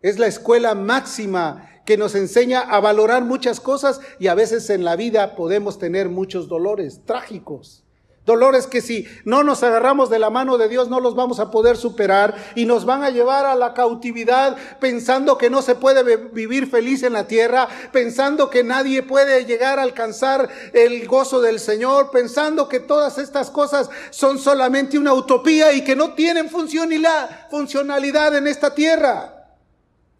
es 0.04 0.18
la 0.18 0.26
escuela 0.26 0.74
máxima 0.74 1.70
que 1.86 1.96
nos 1.96 2.14
enseña 2.14 2.60
a 2.60 2.78
valorar 2.78 3.24
muchas 3.24 3.58
cosas 3.58 4.02
y 4.18 4.26
a 4.26 4.34
veces 4.34 4.68
en 4.68 4.84
la 4.84 4.96
vida 4.96 5.34
podemos 5.34 5.78
tener 5.78 6.10
muchos 6.10 6.46
dolores 6.46 7.00
trágicos. 7.06 7.84
Dolores 8.26 8.66
que 8.66 8.82
si 8.82 9.06
no 9.24 9.42
nos 9.44 9.62
agarramos 9.62 10.10
de 10.10 10.18
la 10.18 10.28
mano 10.28 10.58
de 10.58 10.68
Dios 10.68 10.90
no 10.90 11.00
los 11.00 11.14
vamos 11.14 11.40
a 11.40 11.50
poder 11.50 11.78
superar 11.78 12.34
y 12.54 12.66
nos 12.66 12.84
van 12.84 13.02
a 13.02 13.08
llevar 13.08 13.46
a 13.46 13.54
la 13.54 13.72
cautividad 13.72 14.58
pensando 14.78 15.38
que 15.38 15.48
no 15.48 15.62
se 15.62 15.74
puede 15.74 16.16
vivir 16.16 16.66
feliz 16.66 17.02
en 17.02 17.14
la 17.14 17.26
tierra, 17.26 17.66
pensando 17.90 18.50
que 18.50 18.62
nadie 18.62 19.02
puede 19.02 19.46
llegar 19.46 19.78
a 19.78 19.84
alcanzar 19.84 20.50
el 20.74 21.06
gozo 21.06 21.40
del 21.40 21.58
Señor, 21.58 22.10
pensando 22.10 22.68
que 22.68 22.80
todas 22.80 23.16
estas 23.16 23.48
cosas 23.48 23.88
son 24.10 24.38
solamente 24.38 24.98
una 24.98 25.14
utopía 25.14 25.72
y 25.72 25.82
que 25.82 25.96
no 25.96 26.12
tienen 26.12 26.50
funcionalidad 26.50 28.36
en 28.36 28.46
esta 28.46 28.74
tierra. 28.74 29.43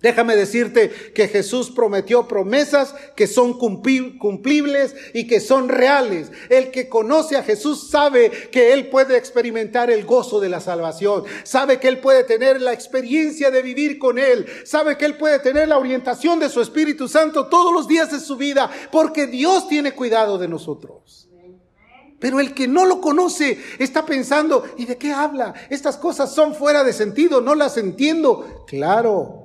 Déjame 0.05 0.37
decirte 0.37 0.91
que 1.15 1.29
Jesús 1.29 1.71
prometió 1.71 2.29
promesas 2.29 2.95
que 3.17 3.27
son 3.27 3.55
cumplibles 3.59 4.95
y 5.15 5.27
que 5.27 5.41
son 5.41 5.71
reales. 5.71 6.31
El 6.51 6.71
que 6.71 6.91
conoce 6.91 7.39
a 7.39 7.43
Jesús 7.43 7.89
sabe 7.89 8.31
que 8.53 8.75
Él 8.75 8.91
puede 8.91 9.17
experimentar 9.17 9.91
el 9.91 10.05
gozo 10.05 10.41
de 10.41 10.51
la 10.51 10.61
salvación, 10.61 11.25
sabe 11.43 11.81
que 11.81 11.89
Él 11.89 12.01
puede 12.01 12.23
tener 12.25 12.61
la 12.61 12.75
experiencia 12.75 13.51
de 13.51 13.63
vivir 13.63 13.99
con 13.99 14.19
Él, 14.19 14.45
sabe 14.67 14.99
que 14.99 15.07
Él 15.07 15.17
puede 15.17 15.39
tener 15.39 15.69
la 15.69 15.79
orientación 15.79 16.39
de 16.39 16.51
su 16.51 16.61
Espíritu 16.61 17.09
Santo 17.09 17.47
todos 17.47 17.73
los 17.73 17.89
días 17.89 18.13
de 18.13 18.21
su 18.21 18.37
vida, 18.37 18.71
porque 18.93 19.27
Dios 19.27 19.69
tiene 19.69 19.93
cuidado 19.93 20.37
de 20.37 20.49
nosotros. 20.49 21.31
Pero 22.21 22.41
el 22.41 22.53
que 22.53 22.69
no 22.69 22.85
lo 22.85 23.01
conoce 23.01 23.59
está 23.79 24.05
pensando, 24.05 24.67
¿y 24.77 24.85
de 24.85 24.99
qué 24.99 25.13
habla? 25.13 25.55
Estas 25.71 25.97
cosas 25.97 26.35
son 26.35 26.55
fuera 26.55 26.85
de 26.85 26.93
sentido, 26.93 27.41
no 27.41 27.55
las 27.55 27.79
entiendo. 27.79 28.67
Claro, 28.67 29.44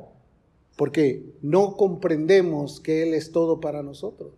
porque 0.80 1.36
no 1.42 1.76
comprendemos 1.76 2.80
que 2.80 3.04
Él 3.04 3.14
es 3.14 3.34
todo 3.34 3.60
para 3.60 3.84
nosotros. 3.84 4.32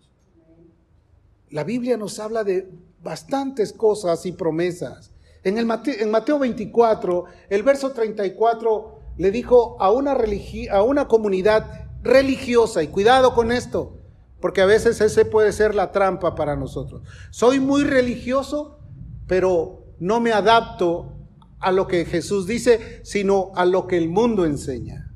La 1.52 1.64
Biblia 1.64 1.98
nos 1.98 2.18
habla 2.18 2.44
de 2.44 2.68
bastantes 3.04 3.72
cosas 3.72 4.26
y 4.26 4.32
promesas. 4.32 5.12
En, 5.44 5.60
el 5.60 5.68
Mateo, 5.68 5.94
en 6.00 6.10
Mateo 6.10 6.40
24, 6.40 7.26
el 7.48 7.62
verso 7.62 7.92
34 7.92 9.02
le 9.18 9.30
dijo 9.30 9.78
a 9.80 9.92
una, 9.92 10.18
a 10.72 10.82
una 10.82 11.08
comunidad 11.08 11.88
religiosa, 12.02 12.82
y 12.82 12.88
cuidado 12.88 13.36
con 13.36 13.52
esto, 13.52 14.00
porque 14.40 14.62
a 14.62 14.66
veces 14.66 15.00
ese 15.00 15.26
puede 15.26 15.52
ser 15.52 15.76
la 15.76 15.92
trampa 15.92 16.34
para 16.34 16.56
nosotros. 16.56 17.04
Soy 17.30 17.60
muy 17.60 17.84
religioso, 17.84 18.80
pero 19.28 19.94
no 20.00 20.20
me 20.20 20.32
adapto 20.32 21.14
a 21.60 21.72
lo 21.72 21.86
que 21.86 22.04
Jesús 22.06 22.48
dice, 22.48 23.00
sino 23.04 23.52
a 23.54 23.66
lo 23.66 23.86
que 23.86 24.00
el 24.00 24.10
mundo 24.10 24.44
enseña. 24.44 25.11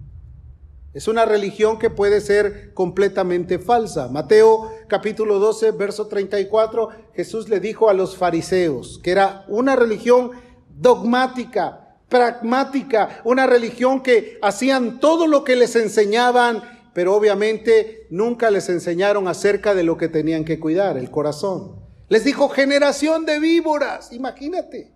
Es 0.95 1.09
una 1.09 1.25
religión 1.25 1.77
que 1.77 1.89
puede 1.89 2.21
ser 2.21 2.73
completamente 2.73 3.59
falsa. 3.59 4.07
Mateo 4.07 4.71
capítulo 4.87 5.39
12, 5.39 5.71
verso 5.71 6.07
34, 6.07 6.87
Jesús 7.13 7.49
le 7.49 7.59
dijo 7.59 7.89
a 7.89 7.93
los 7.93 8.15
fariseos 8.15 9.01
que 9.03 9.11
era 9.11 9.43
una 9.49 9.75
religión 9.75 10.31
dogmática, 10.69 11.97
pragmática, 12.07 13.19
una 13.25 13.45
religión 13.45 14.01
que 14.01 14.39
hacían 14.41 15.01
todo 15.01 15.27
lo 15.27 15.43
que 15.43 15.57
les 15.57 15.75
enseñaban, 15.75 16.63
pero 16.93 17.13
obviamente 17.13 18.07
nunca 18.09 18.49
les 18.49 18.69
enseñaron 18.69 19.27
acerca 19.27 19.75
de 19.75 19.83
lo 19.83 19.97
que 19.97 20.07
tenían 20.07 20.45
que 20.45 20.61
cuidar, 20.61 20.97
el 20.97 21.11
corazón. 21.11 21.75
Les 22.07 22.23
dijo, 22.23 22.47
generación 22.47 23.25
de 23.25 23.41
víboras, 23.41 24.13
imagínate. 24.13 24.93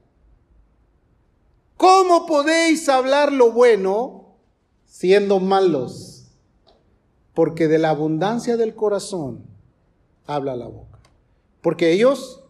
¿Cómo 1.75 2.25
podéis 2.25 2.87
hablar 2.87 3.33
lo 3.33 3.51
bueno 3.51 4.18
siendo 4.89 5.39
malos, 5.39 6.25
porque 7.33 7.67
de 7.67 7.77
la 7.77 7.91
abundancia 7.91 8.57
del 8.57 8.75
corazón 8.75 9.45
habla 10.25 10.55
la 10.55 10.65
boca. 10.65 10.99
Porque 11.61 11.93
ellos, 11.93 12.43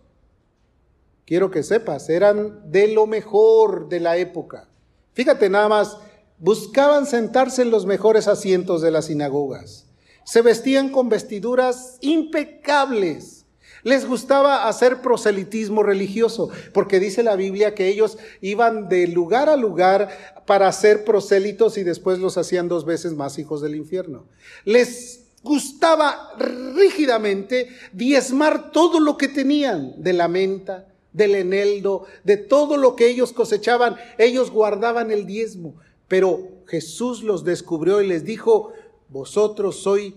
quiero 1.25 1.51
que 1.51 1.63
sepas, 1.63 2.09
eran 2.09 2.71
de 2.71 2.87
lo 2.87 3.05
mejor 3.05 3.89
de 3.89 3.99
la 3.99 4.17
época. 4.17 4.69
Fíjate 5.13 5.49
nada 5.49 5.67
más, 5.67 5.97
buscaban 6.39 7.05
sentarse 7.05 7.61
en 7.61 7.71
los 7.71 7.85
mejores 7.85 8.27
asientos 8.27 8.81
de 8.81 8.91
las 8.91 9.05
sinagogas. 9.05 9.85
Se 10.23 10.41
vestían 10.41 10.89
con 10.89 11.09
vestiduras 11.09 11.97
impecables 11.99 13.38
les 13.83 14.05
gustaba 14.05 14.67
hacer 14.67 15.01
proselitismo 15.01 15.83
religioso, 15.83 16.49
porque 16.73 16.99
dice 16.99 17.23
la 17.23 17.35
Biblia 17.35 17.75
que 17.75 17.87
ellos 17.87 18.17
iban 18.41 18.89
de 18.89 19.07
lugar 19.07 19.49
a 19.49 19.55
lugar 19.55 20.09
para 20.45 20.67
hacer 20.67 21.05
prosélitos 21.05 21.77
y 21.77 21.83
después 21.83 22.19
los 22.19 22.37
hacían 22.37 22.67
dos 22.67 22.85
veces 22.85 23.13
más 23.13 23.37
hijos 23.39 23.61
del 23.61 23.75
infierno. 23.75 24.25
Les 24.65 25.25
gustaba 25.43 26.31
rígidamente 26.37 27.69
diezmar 27.93 28.71
todo 28.71 28.99
lo 28.99 29.17
que 29.17 29.27
tenían 29.27 30.01
de 30.01 30.13
la 30.13 30.27
menta, 30.27 30.87
del 31.13 31.35
eneldo, 31.35 32.05
de 32.23 32.37
todo 32.37 32.77
lo 32.77 32.95
que 32.95 33.07
ellos 33.07 33.33
cosechaban, 33.33 33.95
ellos 34.17 34.51
guardaban 34.51 35.11
el 35.11 35.25
diezmo. 35.25 35.75
Pero 36.07 36.63
Jesús 36.67 37.23
los 37.23 37.43
descubrió 37.43 38.01
y 38.01 38.07
les 38.07 38.23
dijo, 38.23 38.73
vosotros 39.09 39.83
sois 39.83 40.13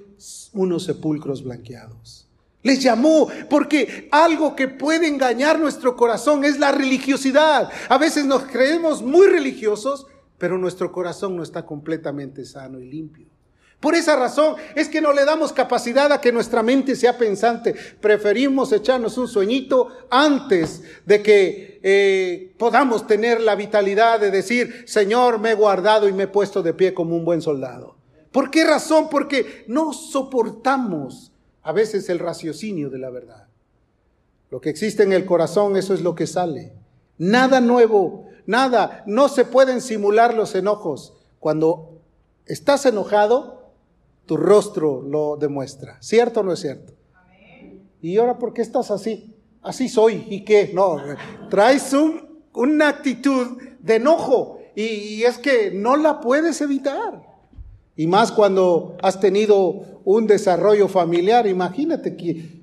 unos 0.53 0.85
sepulcros 0.85 1.43
blanqueados. 1.43 2.29
Les 2.63 2.81
llamó 2.81 3.29
porque 3.51 4.09
algo 4.13 4.55
que 4.55 4.69
puede 4.69 5.09
engañar 5.09 5.59
nuestro 5.59 5.97
corazón 5.97 6.45
es 6.45 6.59
la 6.59 6.71
religiosidad. 6.71 7.71
A 7.89 7.99
veces 7.99 8.25
nos 8.25 8.45
creemos 8.45 9.03
muy 9.03 9.27
religiosos, 9.27 10.07
pero 10.39 10.59
nuestro 10.59 10.93
corazón 10.93 11.37
no 11.37 11.43
está 11.43 11.67
completamente 11.67 12.45
sano 12.45 12.79
y 12.79 12.89
limpio. 12.89 13.27
Por 13.83 13.97
esa 13.97 14.15
razón 14.15 14.55
es 14.77 14.89
que 14.89 15.01
no 15.01 15.13
le 15.13 15.25
damos 15.25 15.53
capacidad 15.53 16.13
a 16.13 16.21
que 16.21 16.31
nuestra 16.31 16.63
mente 16.63 16.95
sea 16.95 17.19
pensante. 17.19 17.75
Preferimos 18.01 18.71
echarnos 18.71 19.19
un 19.19 19.27
sueñito 19.27 19.89
antes 20.09 20.85
de 21.05 21.21
que 21.21 21.81
eh, 21.83 22.55
podamos 22.59 23.09
tener 23.09 23.41
la 23.41 23.57
vitalidad 23.57 24.21
de 24.21 24.31
decir, 24.31 24.85
Señor, 24.87 25.41
me 25.41 25.51
he 25.51 25.55
guardado 25.55 26.09
y 26.09 26.13
me 26.13 26.25
he 26.25 26.29
puesto 26.29 26.63
de 26.63 26.75
pie 26.75 26.95
como 26.95 27.17
un 27.17 27.25
buen 27.25 27.43
soldado. 27.43 27.97
¿Por 28.31 28.53
qué 28.53 28.65
razón? 28.65 29.09
Porque 29.11 29.65
no 29.67 29.93
soportamos 29.93 31.32
a 31.63 31.73
veces 31.73 32.09
el 32.09 32.19
raciocinio 32.19 32.91
de 32.91 32.99
la 32.99 33.11
verdad. 33.11 33.47
Lo 34.51 34.61
que 34.61 34.71
existe 34.71 35.03
en 35.03 35.13
el 35.13 35.25
corazón, 35.25 35.77
eso 35.77 35.95
es 35.95 36.03
lo 36.03 36.15
que 36.15 36.27
sale. 36.27 36.73
Nada 37.19 37.61
nuevo, 37.61 38.27
nada. 38.47 39.03
No 39.07 39.29
se 39.29 39.45
pueden 39.45 39.81
simular 39.81 40.35
los 40.35 40.55
enojos. 40.55 41.15
Cuando 41.41 42.01
estás 42.47 42.85
enojado, 42.85 43.71
tu 44.27 44.37
rostro 44.37 45.03
lo 45.03 45.37
demuestra. 45.37 45.97
¿Cierto 46.01 46.41
o 46.41 46.43
no 46.43 46.53
es 46.53 46.61
cierto? 46.61 46.93
¿Y 48.01 48.19
ahora 48.19 48.39
por 48.39 48.53
qué 48.53 48.63
estás 48.63 48.91
así? 48.91 49.35
Así 49.63 49.89
soy. 49.89 50.27
¿Y 50.29 50.45
qué? 50.45 50.71
No, 50.75 50.99
traes 51.49 51.95
una 52.53 52.89
actitud 52.89 53.59
de 53.79 53.97
enojo 53.97 54.59
y 54.75 55.23
es 55.23 55.39
que 55.39 55.71
no 55.71 55.97
la 55.97 56.21
puedes 56.21 56.61
evitar. 56.61 57.23
Y 57.95 58.07
más 58.07 58.33
cuando 58.33 58.97
has 59.03 59.21
tenido 59.21 59.92
un 60.05 60.27
desarrollo 60.27 60.89
familiar, 60.89 61.47
imagínate 61.47 62.17
que 62.17 62.63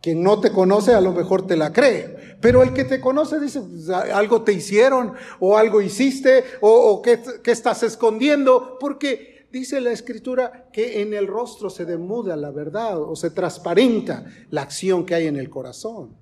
quien 0.00 0.22
no 0.22 0.38
te 0.38 0.52
conoce 0.52 0.92
a 0.92 1.00
lo 1.00 1.12
mejor 1.12 1.46
te 1.46 1.56
la 1.56 1.72
cree, 1.72 2.36
pero 2.40 2.62
el 2.62 2.74
que 2.74 2.84
te 2.84 3.00
conoce 3.00 3.40
dice, 3.40 3.62
pues, 3.62 3.88
algo 3.88 4.42
te 4.42 4.52
hicieron 4.52 5.14
o 5.40 5.56
algo 5.56 5.80
hiciste 5.80 6.44
o, 6.60 6.70
o 6.70 7.00
¿qué, 7.00 7.18
estás 7.46 7.82
escondiendo, 7.82 8.76
porque 8.78 9.46
dice 9.50 9.80
la 9.80 9.92
escritura 9.92 10.68
que 10.72 11.00
en 11.00 11.14
el 11.14 11.26
rostro 11.26 11.70
se 11.70 11.86
demuda 11.86 12.36
la 12.36 12.50
verdad 12.50 13.00
o 13.00 13.16
se 13.16 13.30
transparenta 13.30 14.26
la 14.50 14.60
acción 14.60 15.06
que 15.06 15.14
hay 15.14 15.26
en 15.26 15.36
el 15.36 15.48
corazón. 15.48 16.16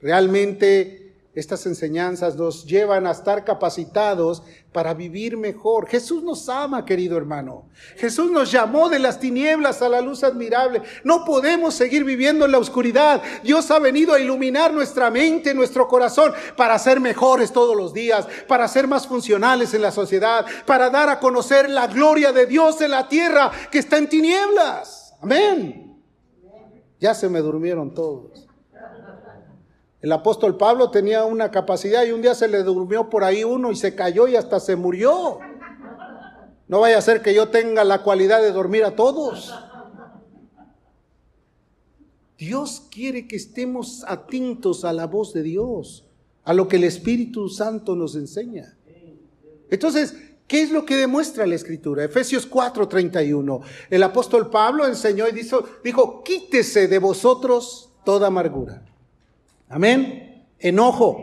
Realmente 0.00 0.99
estas 1.32 1.64
enseñanzas 1.66 2.34
nos 2.34 2.66
llevan 2.66 3.06
a 3.06 3.12
estar 3.12 3.44
capacitados 3.44 4.42
para 4.72 4.94
vivir 4.94 5.36
mejor. 5.36 5.86
Jesús 5.86 6.24
nos 6.24 6.48
ama, 6.48 6.84
querido 6.84 7.16
hermano. 7.16 7.68
Jesús 7.98 8.32
nos 8.32 8.50
llamó 8.50 8.88
de 8.88 8.98
las 8.98 9.20
tinieblas 9.20 9.80
a 9.80 9.88
la 9.88 10.00
luz 10.00 10.24
admirable. 10.24 10.82
No 11.04 11.24
podemos 11.24 11.74
seguir 11.74 12.02
viviendo 12.02 12.46
en 12.46 12.52
la 12.52 12.58
oscuridad. 12.58 13.22
Dios 13.44 13.70
ha 13.70 13.78
venido 13.78 14.12
a 14.12 14.18
iluminar 14.18 14.74
nuestra 14.74 15.08
mente, 15.08 15.54
nuestro 15.54 15.86
corazón, 15.86 16.32
para 16.56 16.76
ser 16.80 16.98
mejores 16.98 17.52
todos 17.52 17.76
los 17.76 17.94
días, 17.94 18.26
para 18.48 18.66
ser 18.66 18.88
más 18.88 19.06
funcionales 19.06 19.72
en 19.72 19.82
la 19.82 19.92
sociedad, 19.92 20.44
para 20.66 20.90
dar 20.90 21.08
a 21.10 21.20
conocer 21.20 21.70
la 21.70 21.86
gloria 21.86 22.32
de 22.32 22.46
Dios 22.46 22.80
en 22.80 22.90
la 22.90 23.08
tierra 23.08 23.52
que 23.70 23.78
está 23.78 23.98
en 23.98 24.08
tinieblas. 24.08 25.14
Amén. 25.22 25.96
Ya 26.98 27.14
se 27.14 27.28
me 27.28 27.38
durmieron 27.38 27.94
todos. 27.94 28.49
El 30.02 30.12
apóstol 30.12 30.56
Pablo 30.56 30.90
tenía 30.90 31.24
una 31.24 31.50
capacidad 31.50 32.04
y 32.04 32.12
un 32.12 32.22
día 32.22 32.34
se 32.34 32.48
le 32.48 32.62
durmió 32.62 33.10
por 33.10 33.22
ahí 33.22 33.44
uno 33.44 33.70
y 33.70 33.76
se 33.76 33.94
cayó 33.94 34.28
y 34.28 34.36
hasta 34.36 34.58
se 34.58 34.74
murió. 34.74 35.38
No 36.68 36.80
vaya 36.80 36.98
a 36.98 37.02
ser 37.02 37.20
que 37.20 37.34
yo 37.34 37.48
tenga 37.48 37.84
la 37.84 38.02
cualidad 38.02 38.40
de 38.40 38.52
dormir 38.52 38.84
a 38.84 38.96
todos. 38.96 39.52
Dios 42.38 42.84
quiere 42.90 43.28
que 43.28 43.36
estemos 43.36 44.02
atentos 44.08 44.86
a 44.86 44.94
la 44.94 45.06
voz 45.06 45.34
de 45.34 45.42
Dios, 45.42 46.06
a 46.44 46.54
lo 46.54 46.66
que 46.66 46.76
el 46.76 46.84
Espíritu 46.84 47.50
Santo 47.50 47.94
nos 47.94 48.14
enseña. 48.14 48.78
Entonces, 49.68 50.16
¿qué 50.46 50.62
es 50.62 50.70
lo 50.70 50.86
que 50.86 50.96
demuestra 50.96 51.46
la 51.46 51.56
Escritura? 51.56 52.04
Efesios 52.04 52.48
4:31. 52.48 53.60
El 53.90 54.02
apóstol 54.02 54.48
Pablo 54.48 54.86
enseñó 54.86 55.28
y 55.28 55.32
dijo, 55.32 55.62
dijo, 55.84 56.24
quítese 56.24 56.88
de 56.88 56.98
vosotros 56.98 57.90
toda 58.02 58.28
amargura 58.28 58.89
Amén. 59.70 60.48
Enojo, 60.58 61.16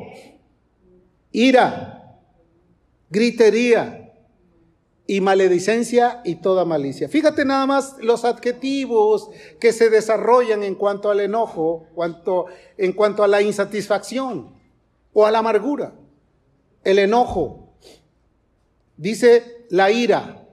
ira, 1.32 2.18
gritería 3.10 4.14
y 5.06 5.20
maledicencia 5.20 6.22
y 6.24 6.36
toda 6.36 6.64
malicia. 6.64 7.10
Fíjate 7.10 7.44
nada 7.44 7.66
más 7.66 7.98
los 8.00 8.24
adjetivos 8.24 9.30
que 9.60 9.74
se 9.74 9.90
desarrollan 9.90 10.64
en 10.64 10.76
cuanto 10.76 11.12
al 11.12 11.20
enojo, 11.20 11.88
en 12.78 12.94
cuanto 12.94 13.24
a 13.24 13.28
la 13.28 13.42
insatisfacción 13.42 14.56
o 15.12 15.26
a 15.26 15.32
la 15.32 15.40
amargura. 15.40 15.94
El 16.86 17.00
enojo, 17.00 17.74
dice 18.96 19.66
la 19.70 19.92
ira, 19.92 20.48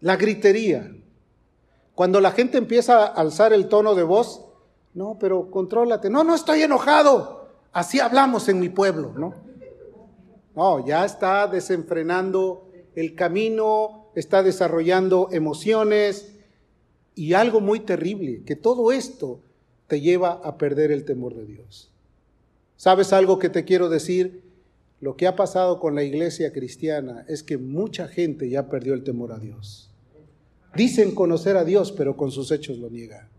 la 0.00 0.16
gritería. 0.16 0.94
Cuando 1.94 2.20
la 2.20 2.32
gente 2.32 2.58
empieza 2.58 2.98
a 2.98 3.06
alzar 3.06 3.54
el 3.54 3.68
tono 3.68 3.94
de 3.94 4.02
voz, 4.02 4.51
no, 4.94 5.16
pero 5.18 5.50
contrólate. 5.50 6.10
No, 6.10 6.24
no 6.24 6.34
estoy 6.34 6.62
enojado. 6.62 7.48
Así 7.72 8.00
hablamos 8.00 8.48
en 8.48 8.60
mi 8.60 8.68
pueblo, 8.68 9.12
¿no? 9.16 9.34
No, 10.54 10.86
ya 10.86 11.04
está 11.04 11.46
desenfrenando 11.46 12.68
el 12.94 13.14
camino, 13.14 14.10
está 14.14 14.42
desarrollando 14.42 15.28
emociones 15.32 16.34
y 17.14 17.32
algo 17.32 17.60
muy 17.60 17.80
terrible, 17.80 18.42
que 18.44 18.56
todo 18.56 18.92
esto 18.92 19.40
te 19.86 20.00
lleva 20.00 20.32
a 20.44 20.58
perder 20.58 20.92
el 20.92 21.04
temor 21.04 21.34
de 21.34 21.46
Dios. 21.46 21.90
¿Sabes 22.76 23.12
algo 23.12 23.38
que 23.38 23.48
te 23.48 23.64
quiero 23.64 23.88
decir? 23.88 24.42
Lo 25.00 25.16
que 25.16 25.26
ha 25.26 25.36
pasado 25.36 25.80
con 25.80 25.94
la 25.94 26.02
iglesia 26.02 26.52
cristiana 26.52 27.24
es 27.28 27.42
que 27.42 27.56
mucha 27.56 28.08
gente 28.08 28.48
ya 28.48 28.68
perdió 28.68 28.94
el 28.94 29.04
temor 29.04 29.32
a 29.32 29.38
Dios. 29.38 29.90
Dicen 30.74 31.14
conocer 31.14 31.56
a 31.56 31.64
Dios, 31.64 31.92
pero 31.92 32.16
con 32.16 32.30
sus 32.30 32.50
hechos 32.50 32.78
lo 32.78 32.88
niegan. 32.88 33.31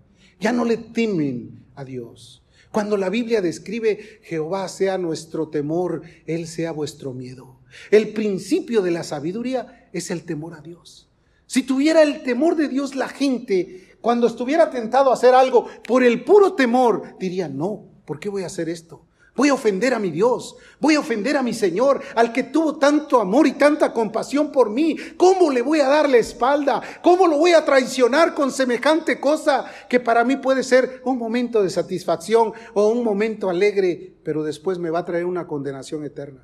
Ya 0.44 0.52
no 0.52 0.66
le 0.66 0.76
temen 0.76 1.64
a 1.74 1.86
Dios. 1.86 2.44
Cuando 2.70 2.98
la 2.98 3.08
Biblia 3.08 3.40
describe 3.40 4.20
Jehová 4.24 4.68
sea 4.68 4.98
nuestro 4.98 5.48
temor, 5.48 6.02
Él 6.26 6.48
sea 6.48 6.74
vuestro 6.74 7.14
miedo. 7.14 7.62
El 7.92 8.10
principio 8.10 8.82
de 8.82 8.92
la 8.92 9.04
sabiduría 9.04 9.88
es 9.94 10.12
el 10.12 10.26
temor 10.26 10.56
a 10.56 10.60
Dios. 10.60 11.08
Si 11.48 11.64
tuviera 11.64 12.04
el 12.04 12.24
temor 12.24 12.58
de 12.58 12.68
Dios 12.68 12.94
la 12.94 13.08
gente, 13.08 13.96
cuando 14.02 14.28
estuviera 14.28 14.70
tentado 14.70 15.12
a 15.12 15.14
hacer 15.14 15.34
algo 15.34 15.66
por 15.88 16.04
el 16.04 16.26
puro 16.26 16.56
temor, 16.56 17.16
diría, 17.18 17.48
no, 17.48 17.86
¿por 18.04 18.20
qué 18.20 18.28
voy 18.28 18.44
a 18.44 18.48
hacer 18.48 18.68
esto? 18.68 19.06
Voy 19.36 19.50
a 19.50 19.56
ofender 19.56 19.96
a 19.96 20.00
mi 20.00 20.12
Dios, 20.12 20.56
voy 20.80 20.94
a 20.94 21.00
ofender 21.00 21.38
a 21.38 21.42
mi 21.42 21.56
Señor, 21.56 22.02
al 22.14 22.32
que 22.32 22.44
tuvo 22.44 22.78
tanto 22.78 23.20
amor 23.20 23.48
y 23.48 23.54
tanta 23.54 23.92
compasión 23.92 24.52
por 24.52 24.70
mí. 24.70 24.96
¿Cómo 25.18 25.50
le 25.50 25.64
voy 25.64 25.80
a 25.80 25.88
dar 25.88 26.08
la 26.08 26.18
espalda? 26.18 26.84
¿Cómo 27.02 27.28
lo 27.28 27.38
voy 27.38 27.54
a 27.54 27.66
traicionar 27.66 28.36
con 28.36 28.52
semejante 28.52 29.20
cosa 29.20 29.66
que 29.90 30.00
para 30.00 30.24
mí 30.24 30.36
puede 30.36 30.62
ser 30.62 31.02
un 31.04 31.18
momento 31.18 31.64
de 31.64 31.72
satisfacción 31.72 32.54
o 32.76 32.90
un 32.90 33.04
momento 33.04 33.50
alegre, 33.50 34.14
pero 34.24 34.44
después 34.44 34.78
me 34.78 34.92
va 34.92 35.00
a 35.00 35.06
traer 35.06 35.26
una 35.26 35.48
condenación 35.48 36.06
eterna? 36.06 36.44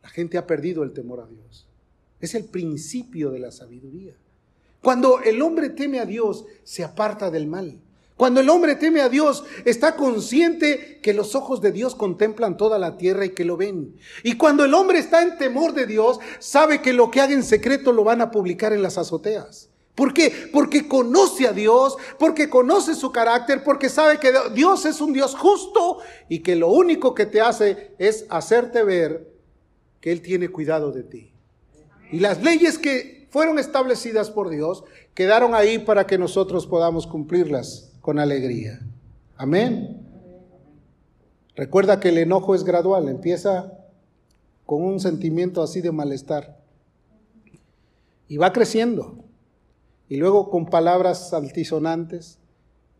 La 0.00 0.08
gente 0.08 0.38
ha 0.38 0.46
perdido 0.46 0.84
el 0.84 0.92
temor 0.92 1.18
a 1.18 1.26
Dios. 1.26 1.66
Es 2.20 2.36
el 2.36 2.44
principio 2.44 3.32
de 3.32 3.40
la 3.40 3.50
sabiduría. 3.50 4.14
Cuando 4.80 5.20
el 5.20 5.42
hombre 5.42 5.70
teme 5.70 5.98
a 5.98 6.06
Dios, 6.06 6.44
se 6.62 6.84
aparta 6.84 7.32
del 7.32 7.48
mal. 7.48 7.80
Cuando 8.16 8.40
el 8.40 8.48
hombre 8.48 8.76
teme 8.76 9.02
a 9.02 9.10
Dios, 9.10 9.44
está 9.66 9.94
consciente 9.94 11.00
que 11.02 11.12
los 11.12 11.34
ojos 11.34 11.60
de 11.60 11.70
Dios 11.70 11.94
contemplan 11.94 12.56
toda 12.56 12.78
la 12.78 12.96
tierra 12.96 13.26
y 13.26 13.30
que 13.30 13.44
lo 13.44 13.58
ven. 13.58 13.94
Y 14.22 14.38
cuando 14.38 14.64
el 14.64 14.72
hombre 14.72 14.98
está 14.98 15.22
en 15.22 15.36
temor 15.36 15.74
de 15.74 15.86
Dios, 15.86 16.18
sabe 16.38 16.80
que 16.80 16.94
lo 16.94 17.10
que 17.10 17.20
haga 17.20 17.34
en 17.34 17.42
secreto 17.42 17.92
lo 17.92 18.04
van 18.04 18.22
a 18.22 18.30
publicar 18.30 18.72
en 18.72 18.80
las 18.80 18.96
azoteas. 18.96 19.68
¿Por 19.94 20.14
qué? 20.14 20.48
Porque 20.50 20.88
conoce 20.88 21.46
a 21.46 21.52
Dios, 21.52 21.96
porque 22.18 22.48
conoce 22.48 22.94
su 22.94 23.12
carácter, 23.12 23.62
porque 23.62 23.90
sabe 23.90 24.18
que 24.18 24.32
Dios 24.54 24.86
es 24.86 25.02
un 25.02 25.12
Dios 25.12 25.34
justo 25.34 25.98
y 26.28 26.38
que 26.40 26.56
lo 26.56 26.68
único 26.68 27.14
que 27.14 27.26
te 27.26 27.42
hace 27.42 27.92
es 27.98 28.24
hacerte 28.30 28.82
ver 28.82 29.30
que 30.00 30.12
Él 30.12 30.22
tiene 30.22 30.48
cuidado 30.48 30.90
de 30.90 31.02
ti. 31.02 31.32
Y 32.10 32.20
las 32.20 32.42
leyes 32.42 32.78
que 32.78 33.26
fueron 33.30 33.58
establecidas 33.58 34.30
por 34.30 34.48
Dios 34.48 34.84
quedaron 35.12 35.54
ahí 35.54 35.78
para 35.78 36.06
que 36.06 36.16
nosotros 36.16 36.66
podamos 36.66 37.06
cumplirlas 37.06 37.85
con 38.06 38.20
alegría. 38.20 38.78
Amén. 39.36 40.00
Recuerda 41.56 41.98
que 41.98 42.10
el 42.10 42.18
enojo 42.18 42.54
es 42.54 42.62
gradual, 42.62 43.08
empieza 43.08 43.80
con 44.64 44.84
un 44.84 45.00
sentimiento 45.00 45.60
así 45.60 45.80
de 45.80 45.90
malestar 45.90 46.56
y 48.28 48.36
va 48.36 48.52
creciendo. 48.52 49.24
Y 50.08 50.18
luego 50.18 50.50
con 50.50 50.66
palabras 50.66 51.34
altisonantes, 51.34 52.38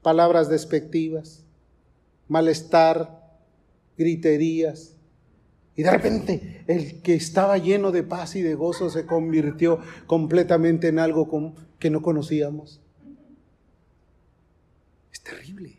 palabras 0.03 0.49
despectivas, 0.49 1.45
malestar, 2.27 3.39
griterías. 3.97 4.97
Y 5.77 5.85
de 5.85 5.91
repente 5.93 6.65
el 6.67 7.01
que 7.03 7.15
estaba 7.15 7.59
lleno 7.59 7.93
de 7.93 8.03
paz 8.03 8.35
y 8.35 8.43
de 8.43 8.57
gozo 8.57 8.91
se 8.91 9.07
convirtió 9.07 9.79
completamente 10.09 10.89
en 10.89 10.99
algo 10.99 11.55
que 11.79 11.91
no 11.91 12.03
conocíamos 12.03 12.81
terrible. 15.29 15.77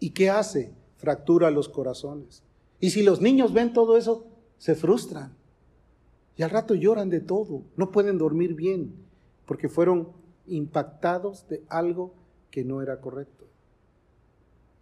¿Y 0.00 0.10
qué 0.10 0.30
hace? 0.30 0.72
Fractura 0.96 1.50
los 1.50 1.68
corazones. 1.68 2.42
Y 2.80 2.90
si 2.90 3.02
los 3.02 3.20
niños 3.20 3.52
ven 3.52 3.72
todo 3.72 3.96
eso, 3.96 4.26
se 4.58 4.74
frustran. 4.74 5.34
Y 6.36 6.42
al 6.42 6.50
rato 6.50 6.74
lloran 6.74 7.10
de 7.10 7.20
todo. 7.20 7.62
No 7.76 7.90
pueden 7.90 8.18
dormir 8.18 8.54
bien 8.54 8.94
porque 9.46 9.68
fueron 9.68 10.12
impactados 10.46 11.48
de 11.48 11.62
algo 11.68 12.14
que 12.50 12.64
no 12.64 12.82
era 12.82 13.00
correcto. 13.00 13.46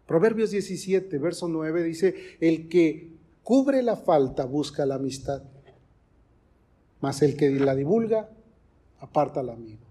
Proverbios 0.07 0.51
17, 0.51 1.19
verso 1.19 1.49
9 1.49 1.83
dice, 1.83 2.15
el 2.41 2.69
que 2.69 3.13
cubre 3.43 3.83
la 3.83 3.97
falta 3.97 4.45
busca 4.45 4.87
la 4.87 4.97
amistad. 4.97 5.43
mas 7.01 7.23
el 7.23 7.37
que 7.37 7.51
la 7.51 7.75
divulga, 7.75 8.31
aparta 9.01 9.41
al 9.41 9.51
amigo. 9.51 9.87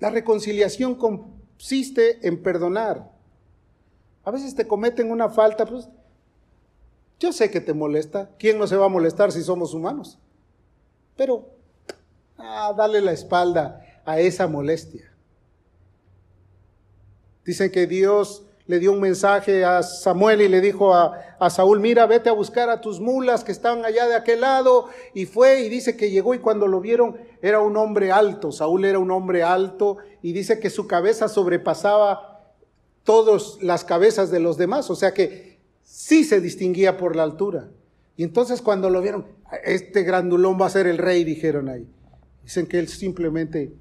La 0.00 0.10
reconciliación 0.10 0.96
consiste 0.96 2.26
en 2.26 2.42
perdonar. 2.42 3.12
A 4.24 4.30
veces 4.30 4.54
te 4.54 4.66
cometen 4.66 5.10
una 5.10 5.28
falta, 5.28 5.66
pues 5.66 5.88
yo 7.20 7.32
sé 7.32 7.50
que 7.50 7.60
te 7.60 7.74
molesta. 7.74 8.30
¿Quién 8.38 8.58
no 8.58 8.66
se 8.66 8.76
va 8.76 8.86
a 8.86 8.90
molestar 8.90 9.30
si 9.30 9.42
somos 9.42 9.74
humanos? 9.74 10.18
Pero, 11.16 11.50
ah, 12.38 12.72
dale 12.76 13.02
la 13.02 13.12
espalda 13.12 14.02
a 14.06 14.18
esa 14.18 14.48
molestia. 14.48 15.12
Dicen 17.44 17.70
que 17.70 17.86
Dios 17.86 18.46
le 18.70 18.78
dio 18.78 18.92
un 18.92 19.00
mensaje 19.00 19.64
a 19.64 19.82
Samuel 19.82 20.42
y 20.42 20.48
le 20.48 20.60
dijo 20.60 20.94
a, 20.94 21.36
a, 21.40 21.50
Saúl, 21.50 21.80
mira, 21.80 22.06
vete 22.06 22.28
a 22.28 22.34
buscar 22.34 22.70
a 22.70 22.80
tus 22.80 23.00
mulas 23.00 23.42
que 23.42 23.50
están 23.50 23.84
allá 23.84 24.06
de 24.06 24.14
aquel 24.14 24.42
lado. 24.42 24.86
Y 25.12 25.26
fue 25.26 25.62
y 25.62 25.68
dice 25.68 25.96
que 25.96 26.12
llegó 26.12 26.34
y 26.34 26.38
cuando 26.38 26.68
lo 26.68 26.80
vieron 26.80 27.16
era 27.42 27.58
un 27.58 27.76
hombre 27.76 28.12
alto, 28.12 28.52
Saúl 28.52 28.84
era 28.84 29.00
un 29.00 29.10
hombre 29.10 29.42
alto 29.42 29.96
y 30.22 30.32
dice 30.32 30.60
que 30.60 30.70
su 30.70 30.86
cabeza 30.86 31.26
sobrepasaba 31.26 32.44
todas 33.02 33.58
las 33.60 33.82
cabezas 33.82 34.30
de 34.30 34.38
los 34.38 34.56
demás, 34.56 34.88
o 34.88 34.94
sea 34.94 35.12
que 35.12 35.58
sí 35.82 36.22
se 36.22 36.40
distinguía 36.40 36.96
por 36.96 37.16
la 37.16 37.24
altura. 37.24 37.70
Y 38.16 38.22
entonces 38.22 38.62
cuando 38.62 38.88
lo 38.88 39.02
vieron, 39.02 39.26
este 39.64 40.04
grandulón 40.04 40.60
va 40.60 40.66
a 40.66 40.70
ser 40.70 40.86
el 40.86 40.98
rey, 40.98 41.24
dijeron 41.24 41.68
ahí. 41.68 41.88
Dicen 42.44 42.68
que 42.68 42.78
él 42.78 42.86
simplemente 42.86 43.72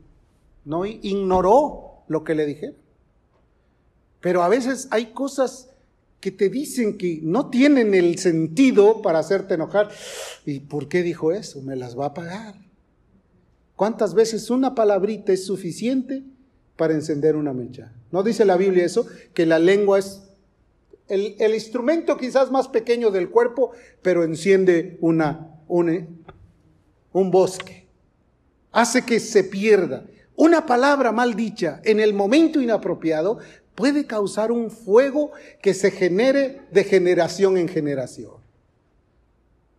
no 0.65 0.83
ignoró 0.83 2.05
lo 2.07 2.23
que 2.23 2.33
le 2.33 2.47
dijeron. 2.47 2.88
Pero 4.21 4.43
a 4.43 4.49
veces 4.49 4.87
hay 4.91 5.07
cosas 5.07 5.69
que 6.19 6.31
te 6.31 6.49
dicen 6.49 6.97
que 6.97 7.19
no 7.23 7.49
tienen 7.49 7.93
el 7.93 8.17
sentido 8.19 9.01
para 9.01 9.19
hacerte 9.19 9.53
enojar. 9.53 9.89
¿Y 10.45 10.59
por 10.59 10.89
qué 10.89 11.01
dijo 11.03 11.31
eso? 11.31 11.61
Me 11.61 11.75
las 11.75 11.97
va 11.97 12.07
a 12.07 12.13
pagar. 12.13 12.55
¿Cuántas 13.75 14.13
veces 14.13 14.49
una 14.49 14.75
palabrita 14.75 15.31
es 15.31 15.45
suficiente 15.45 16.23
para 16.75 16.93
encender 16.93 17.37
una 17.37 17.53
mecha? 17.53 17.93
¿No 18.11 18.23
dice 18.23 18.43
la 18.43 18.57
Biblia 18.57 18.83
eso? 18.83 19.07
Que 19.33 19.45
la 19.45 19.59
lengua 19.59 19.99
es 19.99 20.23
el, 21.07 21.53
instrumento 21.53 22.17
quizás 22.17 22.51
más 22.51 22.67
pequeño 22.67 23.09
del 23.09 23.29
cuerpo, 23.29 23.71
pero 24.01 24.23
enciende 24.23 24.97
una, 24.99 25.47
un, 25.67 26.23
un 27.13 27.31
bosque. 27.31 27.87
Hace 28.71 29.03
que 29.03 29.19
se 29.19 29.45
pierda. 29.45 30.05
Una 30.35 30.65
palabra 30.65 31.11
mal 31.11 31.35
dicha 31.35 31.81
en 31.83 31.99
el 31.99 32.13
momento 32.13 32.61
inapropiado 32.61 33.39
puede 33.79 34.05
causar 34.05 34.51
un 34.51 34.69
fuego 34.69 35.31
que 35.61 35.73
se 35.73 35.89
genere 35.89 36.63
de 36.69 36.83
generación 36.83 37.57
en 37.57 37.69
generación. 37.69 38.33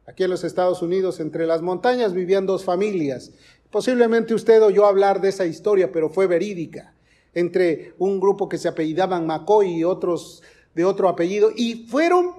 Aquí 0.07 0.25
en 0.25 0.31
los 0.31 0.43
Estados 0.43 0.81
Unidos, 0.81 1.21
entre 1.21 1.47
las 1.47 1.61
montañas, 1.61 2.15
vivían 2.15 2.47
dos 2.47 2.65
familias. 2.65 3.31
Posiblemente 3.71 4.33
usted 4.33 4.63
oyó 4.63 4.87
hablar 4.87 5.21
de 5.21 5.29
esa 5.29 5.45
historia, 5.45 5.93
pero 5.93 6.09
fue 6.09 6.27
verídica. 6.27 6.95
Entre 7.35 7.93
un 7.99 8.19
grupo 8.21 8.49
que 8.49 8.57
se 8.57 8.69
apellidaban 8.69 9.27
McCoy 9.27 9.69
y 9.69 9.85
otros 9.85 10.43
de 10.75 10.87
otro 10.87 11.07
apellido. 11.07 11.51
Y 11.55 11.87
fueron 11.87 12.31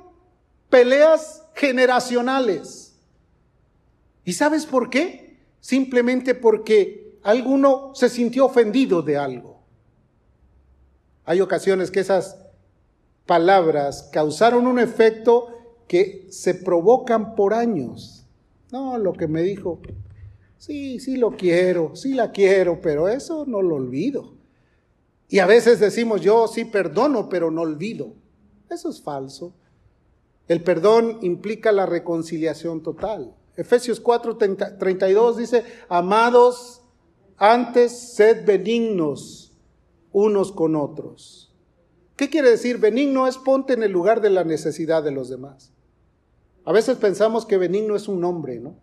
peleas 0.67 1.43
generacionales. 1.53 2.95
¿Y 4.25 4.33
sabes 4.33 4.65
por 4.65 4.89
qué? 4.89 5.37
Simplemente 5.59 6.33
porque 6.33 7.19
alguno 7.21 7.91
se 7.93 8.09
sintió 8.09 8.47
ofendido 8.47 9.03
de 9.03 9.17
algo. 9.17 9.50
Hay 11.25 11.41
ocasiones 11.41 11.91
que 11.91 11.99
esas 11.99 12.37
palabras 13.25 14.09
causaron 14.11 14.67
un 14.67 14.79
efecto 14.79 15.49
que 15.87 16.27
se 16.29 16.55
provocan 16.55 17.35
por 17.35 17.53
años. 17.53 18.25
No, 18.71 18.97
lo 18.97 19.13
que 19.13 19.27
me 19.27 19.41
dijo, 19.41 19.79
sí, 20.57 20.99
sí 20.99 21.17
lo 21.17 21.31
quiero, 21.37 21.95
sí 21.95 22.13
la 22.13 22.31
quiero, 22.31 22.81
pero 22.81 23.07
eso 23.07 23.45
no 23.45 23.61
lo 23.61 23.75
olvido. 23.75 24.33
Y 25.27 25.39
a 25.39 25.45
veces 25.45 25.79
decimos, 25.79 26.21
yo 26.21 26.47
sí 26.47 26.65
perdono, 26.65 27.29
pero 27.29 27.51
no 27.51 27.61
olvido. 27.61 28.13
Eso 28.69 28.89
es 28.89 29.01
falso. 29.01 29.53
El 30.47 30.61
perdón 30.61 31.19
implica 31.21 31.71
la 31.71 31.85
reconciliación 31.85 32.83
total. 32.83 33.33
Efesios 33.55 33.99
4, 33.99 34.37
32 34.37 35.37
dice, 35.37 35.63
amados, 35.87 36.81
antes 37.37 37.91
sed 37.91 38.45
benignos 38.45 39.40
unos 40.11 40.51
con 40.51 40.75
otros. 40.75 41.53
¿Qué 42.15 42.29
quiere 42.29 42.49
decir? 42.49 42.77
Benigno 42.77 43.27
es 43.27 43.37
ponte 43.37 43.73
en 43.73 43.83
el 43.83 43.91
lugar 43.91 44.21
de 44.21 44.29
la 44.29 44.43
necesidad 44.43 45.03
de 45.03 45.11
los 45.11 45.29
demás. 45.29 45.71
A 46.65 46.71
veces 46.71 46.97
pensamos 46.97 47.45
que 47.45 47.57
benigno 47.57 47.95
es 47.95 48.07
un 48.07 48.21
nombre, 48.21 48.59
¿no? 48.59 48.75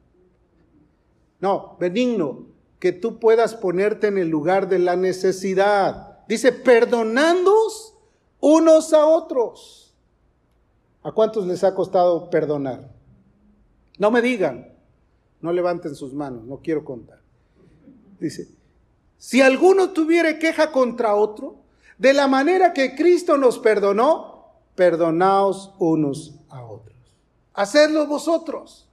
No, 1.41 1.77
benigno, 1.79 2.47
que 2.81 2.93
tú 2.93 3.21
puedas 3.21 3.55
ponerte 3.55 4.09
en 4.09 4.19
el 4.19 4.29
lugar 4.29 4.69
de 4.69 4.81
la 4.81 4.97
necesidad. 4.97 6.27
Dice, 6.27 6.53
perdonándoos 6.53 7.95
unos 8.41 8.93
a 8.93 9.07
otros. 9.07 9.95
¿A 11.03 11.12
cuántos 11.12 11.47
les 11.47 11.62
ha 11.62 11.75
costado 11.75 12.29
perdonar? 12.31 12.91
No 13.99 14.11
me 14.11 14.21
digan, 14.21 14.75
no 15.41 15.53
levanten 15.53 15.95
sus 15.95 16.12
manos, 16.12 16.45
no 16.45 16.59
quiero 16.59 16.85
contar. 16.85 17.21
Dice, 18.19 18.49
si 19.18 19.42
alguno 19.42 19.90
tuviere 19.90 20.38
queja 20.38 20.72
contra 20.72 21.14
otro, 21.14 21.57
de 21.98 22.12
la 22.12 22.28
manera 22.28 22.72
que 22.72 22.94
Cristo 22.94 23.37
nos 23.37 23.59
perdonó, 23.59 24.54
perdonaos 24.74 25.74
unos 25.78 26.35
a 26.48 26.64
otros. 26.64 26.96
Hacedlo 27.52 28.07
vosotros. 28.07 28.88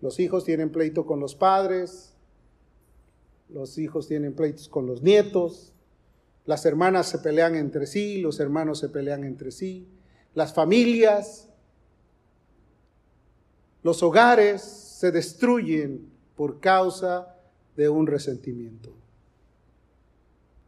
Los 0.00 0.18
hijos 0.18 0.44
tienen 0.44 0.70
pleito 0.70 1.06
con 1.06 1.20
los 1.20 1.34
padres, 1.34 2.14
los 3.48 3.78
hijos 3.78 4.08
tienen 4.08 4.34
pleitos 4.34 4.68
con 4.68 4.86
los 4.86 5.02
nietos, 5.02 5.72
las 6.44 6.66
hermanas 6.66 7.06
se 7.08 7.18
pelean 7.18 7.54
entre 7.54 7.86
sí, 7.86 8.20
los 8.20 8.40
hermanos 8.40 8.80
se 8.80 8.88
pelean 8.88 9.24
entre 9.24 9.50
sí, 9.50 9.86
las 10.34 10.52
familias, 10.52 11.48
los 13.82 14.02
hogares 14.02 14.62
se 14.62 15.12
destruyen 15.12 16.13
por 16.36 16.60
causa 16.60 17.36
de 17.76 17.88
un 17.88 18.06
resentimiento. 18.06 18.92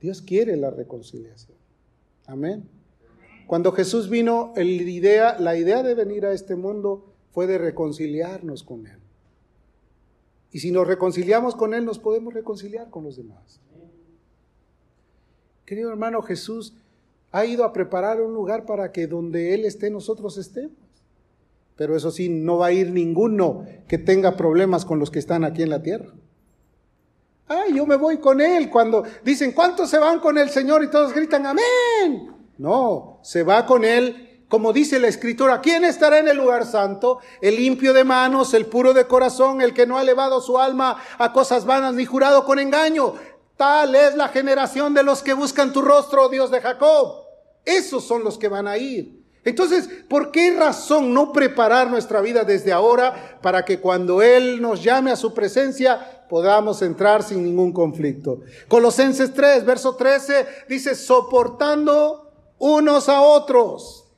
Dios 0.01 0.23
quiere 0.23 0.57
la 0.57 0.71
reconciliación. 0.71 1.57
Amén. 2.27 2.69
Cuando 3.47 3.73
Jesús 3.73 4.09
vino, 4.09 4.53
la 4.57 5.57
idea 5.57 5.83
de 5.83 5.95
venir 5.95 6.27
a 6.27 6.33
este 6.33 6.57
mundo 6.57 7.13
fue 7.33 7.47
de 7.47 7.59
reconciliarnos 7.59 8.63
con 8.63 8.87
Él. 8.87 8.99
Y 10.51 10.61
si 10.61 10.71
nos 10.71 10.87
reconciliamos 10.87 11.55
con 11.55 11.75
Él, 11.75 11.85
nos 11.85 11.99
podemos 11.99 12.35
reconciliar 12.35 12.91
con 12.91 13.05
los 13.05 13.17
demás. 13.17 13.61
Querido 15.65 15.91
hermano, 15.91 16.23
Jesús 16.23 16.75
ha 17.33 17.45
ido 17.45 17.65
a 17.65 17.73
preparar 17.73 18.21
un 18.21 18.33
lugar 18.33 18.65
para 18.65 18.93
que 18.93 19.07
donde 19.07 19.55
Él 19.55 19.65
esté, 19.65 19.91
nosotros 19.91 20.39
estemos. 20.39 20.86
Pero 21.77 21.97
eso 21.97 22.11
sí, 22.11 22.29
no 22.29 22.59
va 22.59 22.67
a 22.67 22.73
ir 22.73 22.91
ninguno 22.91 23.65
que 23.87 23.99
tenga 23.99 24.37
problemas 24.37 24.85
con 24.85 24.99
los 24.99 25.11
que 25.11 25.19
están 25.19 25.45
aquí 25.45 25.63
en 25.63 25.71
la 25.71 25.83
tierra. 25.83 26.13
Ay, 27.49 27.75
yo 27.75 27.87
me 27.87 27.97
voy 27.97 28.19
con 28.19 28.41
Él. 28.41 28.71
Cuando 28.71 29.05
dicen, 29.25 29.53
¿cuántos 29.53 29.91
se 29.91 29.99
van 29.99 30.21
con 30.21 30.39
el 30.39 30.51
Señor? 30.51 30.83
Y 30.83 30.91
todos 30.91 31.13
gritan, 31.13 31.47
amén. 31.47 32.33
No, 32.59 33.21
se 33.23 33.43
va 33.43 33.67
con 33.67 33.85
Él 33.85 34.27
como 34.49 34.73
dice 34.73 35.01
la 35.01 35.09
escritura, 35.09 35.61
¿quién 35.61 35.85
estará 35.85 36.19
en 36.19 36.29
el 36.29 36.37
lugar 36.37 36.67
santo? 36.67 37.19
El 37.41 37.57
limpio 37.57 37.93
de 37.93 38.05
manos, 38.05 38.55
el 38.55 38.67
puro 38.67 38.95
de 38.95 39.07
corazón, 39.07 39.61
el 39.61 39.75
que 39.75 39.87
no 39.87 39.99
ha 39.99 40.03
elevado 40.03 40.41
su 40.41 40.59
alma 40.59 41.03
a 41.19 41.33
cosas 41.33 41.65
vanas 41.65 41.95
ni 41.95 42.05
jurado 42.05 42.45
con 42.45 42.61
engaño. 42.61 43.15
Tal 43.57 43.97
es 43.97 44.15
la 44.15 44.29
generación 44.29 44.95
de 44.95 45.03
los 45.03 45.23
que 45.23 45.35
buscan 45.35 45.73
tu 45.73 45.83
rostro, 45.83 46.29
Dios 46.29 46.53
de 46.53 46.61
Jacob. 46.61 47.25
Esos 47.65 48.05
son 48.05 48.23
los 48.23 48.39
que 48.39 48.49
van 48.49 48.69
a 48.69 48.79
ir. 48.79 49.16
Entonces, 49.47 49.89
¿por 50.09 50.33
qué 50.33 50.57
razón 50.59 51.15
no 51.15 51.33
preparar 51.33 51.89
nuestra 51.89 52.21
vida 52.21 52.43
desde 52.43 52.73
ahora 52.73 53.39
para 53.41 53.65
que 53.65 53.79
cuando 53.79 54.21
Él 54.21 54.61
nos 54.61 54.83
llame 54.83 55.13
a 55.13 55.17
su 55.17 55.33
presencia 55.33 56.25
podamos 56.29 56.83
entrar 56.83 57.23
sin 57.23 57.45
ningún 57.45 57.73
conflicto? 57.73 58.41
Colosenses 58.67 59.33
3, 59.33 59.65
verso 59.65 59.95
13 59.95 60.47
dice, 60.69 60.97
soportando 60.97 62.29
unos 62.59 63.09
a 63.09 63.23
otros. 63.23 64.09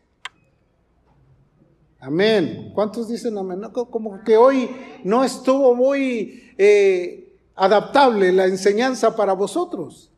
Amén. 2.01 2.73
¿Cuántos 2.75 3.07
dicen 3.07 3.37
amén? 3.37 3.61
como 3.71 4.25
que 4.25 4.39
hoy 4.39 4.75
no 5.05 5.25
estuvo 5.25 5.75
muy 5.75 6.55
eh, 6.57 7.37
adaptable 7.55 8.33
la 8.33 8.47
enseñanza 8.47 9.15
para 9.15 9.35
vosotros. 9.35 10.11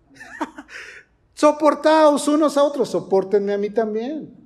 Soportaos 1.35 2.29
unos 2.29 2.57
a 2.57 2.63
otros, 2.63 2.91
soportenme 2.91 3.55
a 3.55 3.59
mí 3.59 3.71
también. 3.71 4.40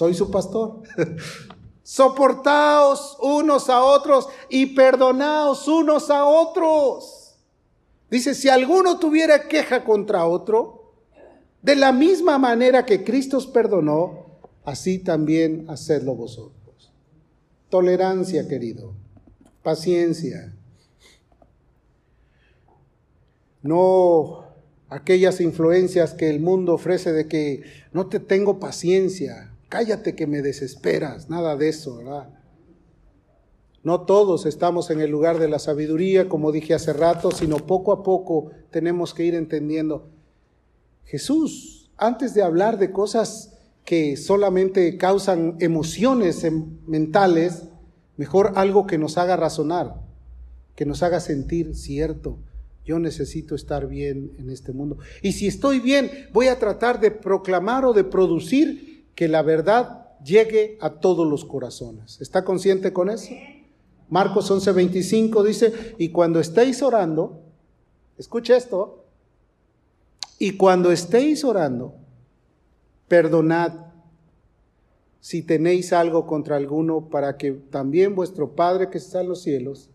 Soy 0.00 0.14
su 0.14 0.30
pastor. 0.30 0.80
Soportaos 1.82 3.18
unos 3.20 3.68
a 3.68 3.84
otros 3.84 4.30
y 4.48 4.64
perdonaos 4.64 5.68
unos 5.68 6.08
a 6.08 6.24
otros. 6.24 7.36
Dice, 8.10 8.34
si 8.34 8.48
alguno 8.48 8.98
tuviera 8.98 9.46
queja 9.46 9.84
contra 9.84 10.24
otro, 10.24 10.94
de 11.60 11.76
la 11.76 11.92
misma 11.92 12.38
manera 12.38 12.86
que 12.86 13.04
Cristo 13.04 13.36
os 13.36 13.46
perdonó, 13.46 14.38
así 14.64 15.00
también 15.00 15.68
hacedlo 15.68 16.14
vosotros. 16.14 16.94
Tolerancia, 17.68 18.48
querido. 18.48 18.94
Paciencia. 19.62 20.56
No 23.60 24.44
aquellas 24.88 25.42
influencias 25.42 26.14
que 26.14 26.30
el 26.30 26.40
mundo 26.40 26.72
ofrece 26.72 27.12
de 27.12 27.28
que 27.28 27.64
no 27.92 28.06
te 28.06 28.18
tengo 28.18 28.58
paciencia, 28.58 29.49
cállate 29.70 30.14
que 30.14 30.26
me 30.26 30.42
desesperas, 30.42 31.30
nada 31.30 31.56
de 31.56 31.70
eso, 31.70 31.96
¿verdad? 31.96 32.28
No 33.82 34.02
todos 34.02 34.44
estamos 34.44 34.90
en 34.90 35.00
el 35.00 35.10
lugar 35.10 35.38
de 35.38 35.48
la 35.48 35.58
sabiduría, 35.58 36.28
como 36.28 36.52
dije 36.52 36.74
hace 36.74 36.92
rato, 36.92 37.30
sino 37.30 37.56
poco 37.56 37.92
a 37.92 38.02
poco 38.02 38.50
tenemos 38.70 39.14
que 39.14 39.24
ir 39.24 39.34
entendiendo. 39.34 40.10
Jesús, 41.04 41.90
antes 41.96 42.34
de 42.34 42.42
hablar 42.42 42.78
de 42.78 42.90
cosas 42.90 43.56
que 43.84 44.18
solamente 44.18 44.98
causan 44.98 45.56
emociones 45.60 46.46
mentales, 46.86 47.62
mejor 48.18 48.52
algo 48.56 48.86
que 48.86 48.98
nos 48.98 49.16
haga 49.16 49.36
razonar, 49.36 50.02
que 50.74 50.84
nos 50.84 51.02
haga 51.02 51.20
sentir 51.20 51.74
cierto. 51.74 52.38
Yo 52.84 52.98
necesito 52.98 53.54
estar 53.54 53.86
bien 53.86 54.32
en 54.38 54.50
este 54.50 54.72
mundo. 54.72 54.98
Y 55.22 55.32
si 55.32 55.46
estoy 55.46 55.78
bien, 55.78 56.10
voy 56.32 56.48
a 56.48 56.58
tratar 56.58 57.00
de 57.00 57.10
proclamar 57.12 57.84
o 57.84 57.92
de 57.92 58.04
producir 58.04 58.89
que 59.14 59.28
la 59.28 59.42
verdad 59.42 60.08
llegue 60.24 60.78
a 60.80 60.90
todos 61.00 61.26
los 61.26 61.44
corazones. 61.44 62.20
¿Está 62.20 62.44
consciente 62.44 62.92
con 62.92 63.10
eso? 63.10 63.32
Marcos 64.08 64.50
11:25 64.50 65.44
dice, 65.44 65.94
y 65.98 66.10
cuando 66.10 66.40
estéis 66.40 66.82
orando, 66.82 67.42
escuche 68.18 68.56
esto, 68.56 69.04
y 70.38 70.56
cuando 70.56 70.90
estéis 70.90 71.44
orando, 71.44 71.94
perdonad 73.08 73.90
si 75.20 75.42
tenéis 75.42 75.92
algo 75.92 76.26
contra 76.26 76.56
alguno, 76.56 77.10
para 77.10 77.36
que 77.36 77.52
también 77.52 78.14
vuestro 78.14 78.56
Padre 78.56 78.88
que 78.88 78.98
está 78.98 79.20
en 79.20 79.28
los 79.28 79.42
cielos 79.42 79.90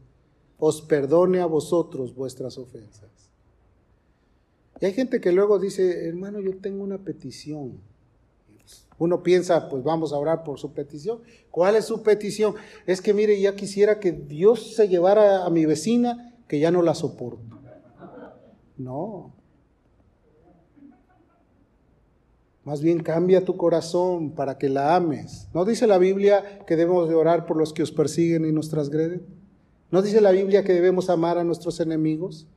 os 0.58 0.82
perdone 0.82 1.42
a 1.42 1.48
vosotros 1.48 2.16
vuestras 2.16 2.58
ofensas. 2.58 3.10
Y 4.80 4.86
hay 4.86 4.94
gente 4.94 5.20
que 5.20 5.32
luego 5.32 5.58
dice, 5.58 6.08
hermano, 6.08 6.40
yo 6.40 6.58
tengo 6.58 6.84
una 6.84 7.00
petición. 7.00 7.80
Uno 8.98 9.24
piensa, 9.24 9.68
pues 9.70 9.84
vamos 9.84 10.14
a 10.14 10.18
orar 10.18 10.44
por 10.44 10.60
su 10.60 10.74
petición. 10.74 11.22
¿Cuál 11.52 11.76
es 11.76 11.86
su 11.86 12.02
petición? 12.02 12.56
Es 12.86 13.02
que 13.02 13.14
mire, 13.14 13.40
ya 13.40 13.56
quisiera 13.56 14.00
que 14.00 14.12
Dios 14.12 14.76
se 14.76 14.88
llevara 14.88 15.46
a 15.46 15.50
mi 15.50 15.66
vecina, 15.66 16.34
que 16.48 16.60
ya 16.60 16.72
no 16.72 16.82
la 16.82 16.96
soporto. 16.96 17.60
No, 18.78 19.36
Más 22.66 22.82
bien 22.82 23.04
cambia 23.04 23.46
tu 23.46 23.58
corazón 23.58 24.32
para 24.32 24.58
que 24.58 24.70
la 24.70 24.96
ames. 24.96 25.48
¿No 25.54 25.66
dice 25.66 25.86
la 25.86 26.00
Biblia 26.00 26.66
que 26.66 26.76
debemos 26.76 27.08
de 27.08 27.14
orar 27.14 27.46
por 27.46 27.58
los 27.58 27.74
que 27.74 27.84
os 27.84 27.92
persiguen 27.92 28.44
y 28.44 28.52
nos 28.52 28.70
transgreden? 28.70 29.24
¿No 29.92 30.02
dice 30.02 30.20
la 30.20 30.32
Biblia 30.32 30.64
que 30.64 30.74
debemos 30.74 31.12
amar 31.12 31.38
a 31.38 31.44
nuestros 31.44 31.80
enemigos? 31.80 32.48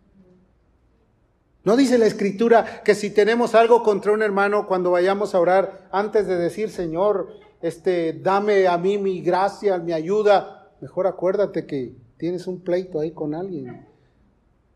¿No 1.69 1.77
dice 1.77 1.99
la 1.99 2.07
Escritura 2.07 2.81
que 2.83 2.95
si 2.95 3.11
tenemos 3.11 3.55
algo 3.55 3.83
contra 3.83 4.13
un 4.13 4.23
hermano 4.23 4.67
cuando 4.67 4.93
vayamos 4.93 5.35
a 5.35 5.39
orar, 5.39 5.87
antes 5.93 6.27
de 6.27 6.39
decir, 6.39 6.71
Señor, 6.71 7.29
este, 7.61 8.15
dame 8.15 8.67
a 8.67 8.79
mí 8.79 8.97
mi 8.97 9.21
gracia, 9.21 9.77
mi 9.77 9.93
ayuda, 9.93 10.71
mejor 10.81 11.07
acuérdate 11.07 11.67
que 11.67 11.95
tienes 12.17 12.47
un 12.47 12.63
pleito 12.63 13.01
ahí 13.01 13.11
con 13.11 13.35
alguien. 13.35 13.87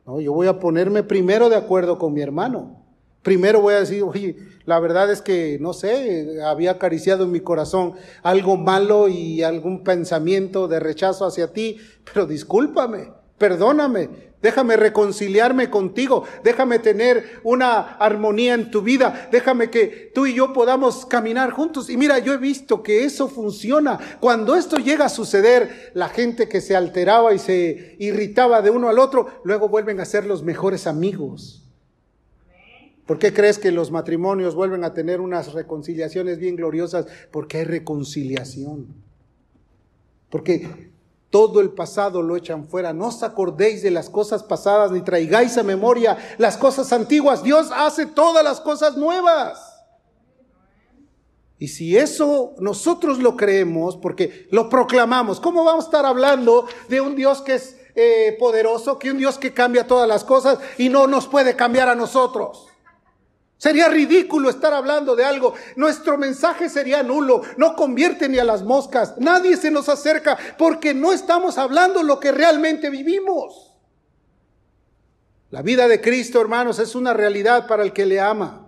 No, 0.04 0.20
yo 0.20 0.34
voy 0.34 0.48
a 0.48 0.58
ponerme 0.58 1.02
primero 1.02 1.48
de 1.48 1.56
acuerdo 1.56 1.98
con 1.98 2.12
mi 2.12 2.20
hermano. 2.20 2.84
Primero 3.22 3.62
voy 3.62 3.72
a 3.72 3.80
decir, 3.80 4.02
oye, 4.02 4.36
la 4.66 4.78
verdad 4.78 5.10
es 5.10 5.22
que, 5.22 5.56
no 5.62 5.72
sé, 5.72 6.42
había 6.44 6.72
acariciado 6.72 7.24
en 7.24 7.30
mi 7.30 7.40
corazón 7.40 7.94
algo 8.22 8.58
malo 8.58 9.08
y 9.08 9.42
algún 9.42 9.82
pensamiento 9.82 10.68
de 10.68 10.78
rechazo 10.78 11.24
hacia 11.24 11.54
ti, 11.54 11.78
pero 12.04 12.26
discúlpame, 12.26 13.21
perdóname, 13.42 14.08
déjame 14.40 14.76
reconciliarme 14.76 15.68
contigo, 15.68 16.22
déjame 16.44 16.78
tener 16.78 17.40
una 17.42 17.96
armonía 17.96 18.54
en 18.54 18.70
tu 18.70 18.82
vida, 18.82 19.28
déjame 19.32 19.68
que 19.68 20.12
tú 20.14 20.26
y 20.26 20.34
yo 20.34 20.52
podamos 20.52 21.06
caminar 21.06 21.50
juntos. 21.50 21.90
Y 21.90 21.96
mira, 21.96 22.20
yo 22.20 22.34
he 22.34 22.36
visto 22.36 22.84
que 22.84 23.04
eso 23.04 23.26
funciona. 23.26 23.98
Cuando 24.20 24.54
esto 24.54 24.76
llega 24.76 25.06
a 25.06 25.08
suceder, 25.08 25.90
la 25.94 26.08
gente 26.08 26.48
que 26.48 26.60
se 26.60 26.76
alteraba 26.76 27.34
y 27.34 27.40
se 27.40 27.96
irritaba 27.98 28.62
de 28.62 28.70
uno 28.70 28.88
al 28.88 29.00
otro, 29.00 29.26
luego 29.42 29.68
vuelven 29.68 29.98
a 29.98 30.04
ser 30.04 30.24
los 30.24 30.44
mejores 30.44 30.86
amigos. 30.86 31.64
¿Por 33.06 33.18
qué 33.18 33.32
crees 33.32 33.58
que 33.58 33.72
los 33.72 33.90
matrimonios 33.90 34.54
vuelven 34.54 34.84
a 34.84 34.94
tener 34.94 35.20
unas 35.20 35.52
reconciliaciones 35.52 36.38
bien 36.38 36.54
gloriosas? 36.54 37.06
Porque 37.32 37.58
hay 37.58 37.64
reconciliación. 37.64 38.86
Porque 40.30 40.91
todo 41.32 41.62
el 41.62 41.70
pasado 41.70 42.20
lo 42.20 42.36
echan 42.36 42.68
fuera. 42.68 42.92
No 42.92 43.06
os 43.06 43.22
acordéis 43.22 43.82
de 43.82 43.90
las 43.90 44.10
cosas 44.10 44.42
pasadas 44.42 44.92
ni 44.92 45.00
traigáis 45.00 45.56
a 45.56 45.62
memoria 45.62 46.18
las 46.36 46.58
cosas 46.58 46.92
antiguas. 46.92 47.42
Dios 47.42 47.70
hace 47.74 48.04
todas 48.04 48.44
las 48.44 48.60
cosas 48.60 48.98
nuevas. 48.98 49.58
Y 51.58 51.68
si 51.68 51.96
eso 51.96 52.52
nosotros 52.58 53.18
lo 53.18 53.34
creemos, 53.34 53.96
porque 53.96 54.46
lo 54.50 54.68
proclamamos, 54.68 55.40
¿cómo 55.40 55.64
vamos 55.64 55.84
a 55.84 55.88
estar 55.88 56.04
hablando 56.04 56.66
de 56.88 57.00
un 57.00 57.16
Dios 57.16 57.40
que 57.40 57.54
es 57.54 57.78
eh, 57.94 58.36
poderoso, 58.38 58.98
que 58.98 59.10
un 59.10 59.16
Dios 59.16 59.38
que 59.38 59.54
cambia 59.54 59.86
todas 59.86 60.06
las 60.06 60.24
cosas 60.24 60.58
y 60.76 60.90
no 60.90 61.06
nos 61.06 61.28
puede 61.28 61.56
cambiar 61.56 61.88
a 61.88 61.94
nosotros? 61.94 62.71
Sería 63.62 63.88
ridículo 63.88 64.50
estar 64.50 64.74
hablando 64.74 65.14
de 65.14 65.24
algo. 65.24 65.54
Nuestro 65.76 66.18
mensaje 66.18 66.68
sería 66.68 67.04
nulo. 67.04 67.42
No 67.56 67.76
convierte 67.76 68.28
ni 68.28 68.40
a 68.40 68.44
las 68.44 68.64
moscas. 68.64 69.14
Nadie 69.18 69.56
se 69.56 69.70
nos 69.70 69.88
acerca 69.88 70.36
porque 70.58 70.94
no 70.94 71.12
estamos 71.12 71.58
hablando 71.58 72.02
lo 72.02 72.18
que 72.18 72.32
realmente 72.32 72.90
vivimos. 72.90 73.72
La 75.50 75.62
vida 75.62 75.86
de 75.86 76.00
Cristo, 76.00 76.40
hermanos, 76.40 76.80
es 76.80 76.96
una 76.96 77.14
realidad 77.14 77.68
para 77.68 77.84
el 77.84 77.92
que 77.92 78.04
le 78.04 78.18
ama. 78.18 78.61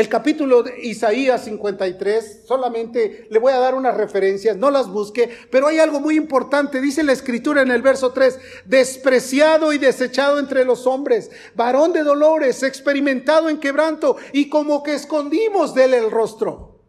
El 0.00 0.08
capítulo 0.08 0.62
de 0.62 0.80
Isaías 0.80 1.44
53, 1.44 2.44
solamente 2.46 3.26
le 3.28 3.38
voy 3.38 3.52
a 3.52 3.58
dar 3.58 3.74
unas 3.74 3.94
referencias, 3.94 4.56
no 4.56 4.70
las 4.70 4.88
busque, 4.88 5.28
pero 5.50 5.66
hay 5.66 5.78
algo 5.78 6.00
muy 6.00 6.16
importante, 6.16 6.80
dice 6.80 7.02
la 7.02 7.12
escritura 7.12 7.60
en 7.60 7.70
el 7.70 7.82
verso 7.82 8.10
3, 8.10 8.38
despreciado 8.64 9.74
y 9.74 9.78
desechado 9.78 10.38
entre 10.38 10.64
los 10.64 10.86
hombres, 10.86 11.30
varón 11.54 11.92
de 11.92 12.02
dolores, 12.02 12.62
experimentado 12.62 13.50
en 13.50 13.60
quebranto 13.60 14.16
y 14.32 14.48
como 14.48 14.82
que 14.82 14.94
escondimos 14.94 15.74
de 15.74 15.84
él 15.84 15.92
el 15.92 16.10
rostro. 16.10 16.80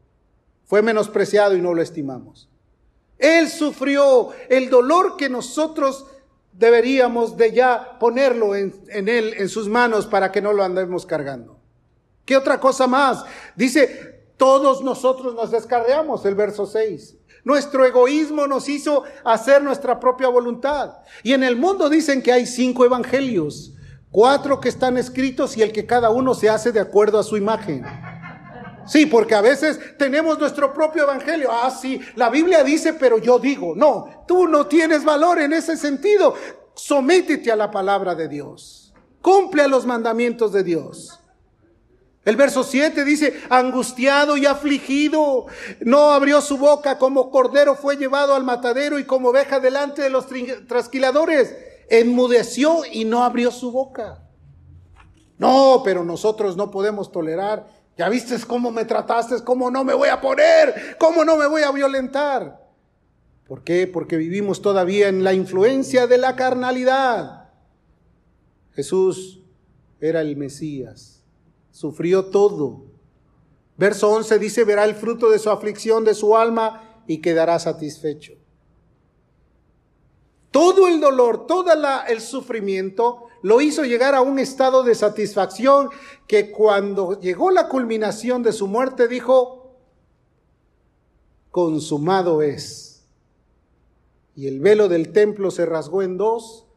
Fue 0.64 0.82
menospreciado 0.82 1.54
y 1.54 1.62
no 1.62 1.74
lo 1.74 1.82
estimamos. 1.82 2.50
Él 3.18 3.50
sufrió 3.50 4.30
el 4.48 4.70
dolor 4.70 5.18
que 5.18 5.28
nosotros 5.28 6.06
deberíamos 6.54 7.36
de 7.36 7.52
ya 7.52 8.00
ponerlo 8.00 8.56
en, 8.56 8.74
en 8.88 9.10
él, 9.10 9.34
en 9.38 9.50
sus 9.50 9.68
manos, 9.68 10.08
para 10.08 10.32
que 10.32 10.42
no 10.42 10.54
lo 10.54 10.64
andemos 10.64 11.06
cargando. 11.06 11.61
¿Qué 12.26 12.38
otra 12.38 12.60
cosa 12.60 12.88
más? 12.88 13.24
Dice, 13.56 14.26
todos 14.38 14.82
nosotros 14.84 15.36
nos 15.36 15.52
descarriamos, 15.52 16.26
el 16.26 16.36
verso 16.36 16.66
6. 16.66 17.18
Nuestro 17.44 17.86
egoísmo 17.86 18.48
nos 18.48 18.70
hizo 18.70 19.04
hacer 19.24 19.64
nuestra 19.64 20.00
propia 20.00 20.28
voluntad. 20.28 20.98
Y 21.24 21.34
en 21.34 21.44
el 21.44 21.56
mundo 21.56 21.90
dicen 21.90 22.22
que 22.22 22.32
hay 22.32 22.46
cinco 22.46 22.86
evangelios, 22.86 23.74
cuatro 24.12 24.60
que 24.60 24.70
están 24.70 24.98
escritos 24.98 25.58
y 25.58 25.64
el 25.64 25.72
que 25.72 25.86
cada 25.86 26.12
uno 26.12 26.34
se 26.36 26.50
hace 26.50 26.72
de 26.72 26.80
acuerdo 26.80 27.18
a 27.20 27.24
su 27.24 27.38
imagen. 27.38 27.84
Sí, 28.86 29.06
porque 29.06 29.36
a 29.36 29.42
veces 29.42 29.80
tenemos 29.98 30.40
nuestro 30.40 30.74
propio 30.74 31.04
evangelio. 31.04 31.50
Ah, 31.52 31.72
sí, 31.72 32.02
la 32.16 32.30
Biblia 32.30 32.64
dice, 32.64 32.94
pero 32.94 33.18
yo 33.18 33.40
digo, 33.40 33.74
no, 33.76 34.26
tú 34.28 34.48
no 34.48 34.68
tienes 34.68 35.04
valor 35.04 35.40
en 35.40 35.54
ese 35.54 35.78
sentido. 35.78 36.34
Sométete 36.76 37.52
a 37.52 37.56
la 37.56 37.72
palabra 37.72 38.16
de 38.16 38.28
Dios. 38.28 38.94
Cumple 39.22 39.64
a 39.64 39.68
los 39.68 39.86
mandamientos 39.86 40.52
de 40.52 40.64
Dios. 40.64 41.21
El 42.24 42.36
verso 42.36 42.64
7 42.64 43.04
dice, 43.04 43.34
angustiado 43.50 44.38
y 44.38 44.46
afligido, 44.46 45.48
no 45.80 46.12
abrió 46.12 46.40
su 46.42 46.58
boca, 46.58 47.00
como 47.00 47.32
cordero 47.32 47.76
fue 47.76 47.98
llevado 47.98 48.36
al 48.36 48.44
matadero 48.44 49.00
y 49.00 49.06
como 49.06 49.30
oveja 49.30 49.60
delante 49.60 50.04
de 50.04 50.12
los 50.12 50.28
trasquiladores, 50.68 51.56
enmudeció 51.90 52.84
y 52.92 53.06
no 53.06 53.24
abrió 53.24 53.50
su 53.50 53.72
boca. 53.72 54.22
No, 55.40 55.82
pero 55.84 56.04
nosotros 56.04 56.56
no 56.56 56.70
podemos 56.70 57.12
tolerar. 57.12 57.66
Ya 57.98 58.08
viste 58.08 58.38
cómo 58.46 58.70
me 58.70 58.86
trataste, 58.86 59.44
cómo 59.44 59.72
no 59.72 59.84
me 59.84 59.96
voy 59.96 60.10
a 60.10 60.22
poner, 60.22 60.98
cómo 61.00 61.26
no 61.26 61.38
me 61.38 61.48
voy 61.48 61.64
a 61.64 61.72
violentar. 61.72 62.62
¿Por 63.48 63.64
qué? 63.64 63.88
Porque 63.88 64.18
vivimos 64.18 64.62
todavía 64.62 65.08
en 65.08 65.24
la 65.24 65.34
influencia 65.34 66.06
de 66.06 66.20
la 66.20 66.36
carnalidad. 66.36 67.50
Jesús 68.74 69.42
era 70.00 70.22
el 70.22 70.38
Mesías 70.38 71.11
sufrió 71.82 72.26
todo. 72.26 72.84
Verso 73.76 74.12
11 74.12 74.38
dice, 74.38 74.64
verá 74.66 74.86
el 74.86 74.94
fruto 74.94 75.32
de 75.32 75.40
su 75.40 75.50
aflicción, 75.50 76.06
de 76.06 76.14
su 76.14 76.38
alma, 76.38 77.02
y 77.08 77.22
quedará 77.22 77.58
satisfecho. 77.58 78.34
Todo 80.52 80.88
el 80.88 81.02
dolor, 81.02 81.48
todo 81.48 81.72
el 82.08 82.22
sufrimiento 82.22 83.24
lo 83.42 83.62
hizo 83.62 83.84
llegar 83.84 84.14
a 84.14 84.22
un 84.22 84.38
estado 84.38 84.84
de 84.84 84.94
satisfacción 84.94 85.90
que 86.28 86.52
cuando 86.52 87.20
llegó 87.20 87.50
la 87.50 87.68
culminación 87.68 88.44
de 88.44 88.54
su 88.54 88.68
muerte 88.68 89.08
dijo, 89.08 89.80
consumado 91.50 92.44
es. 92.44 93.08
y 94.36 94.48
el 94.48 94.60
velo 94.60 94.88
del 94.88 95.12
templo 95.12 95.50
se 95.50 95.66
rasgó 95.66 96.04
en 96.04 96.18
dos 96.18 96.68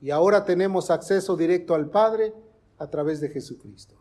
y 0.00 0.10
ahora 0.10 0.44
tenemos 0.44 0.90
acceso 0.90 1.36
directo 1.36 1.76
al 1.76 1.88
Padre 1.88 2.34
a 2.78 2.90
través 2.90 3.20
de 3.20 3.28
Jesucristo. 3.28 3.99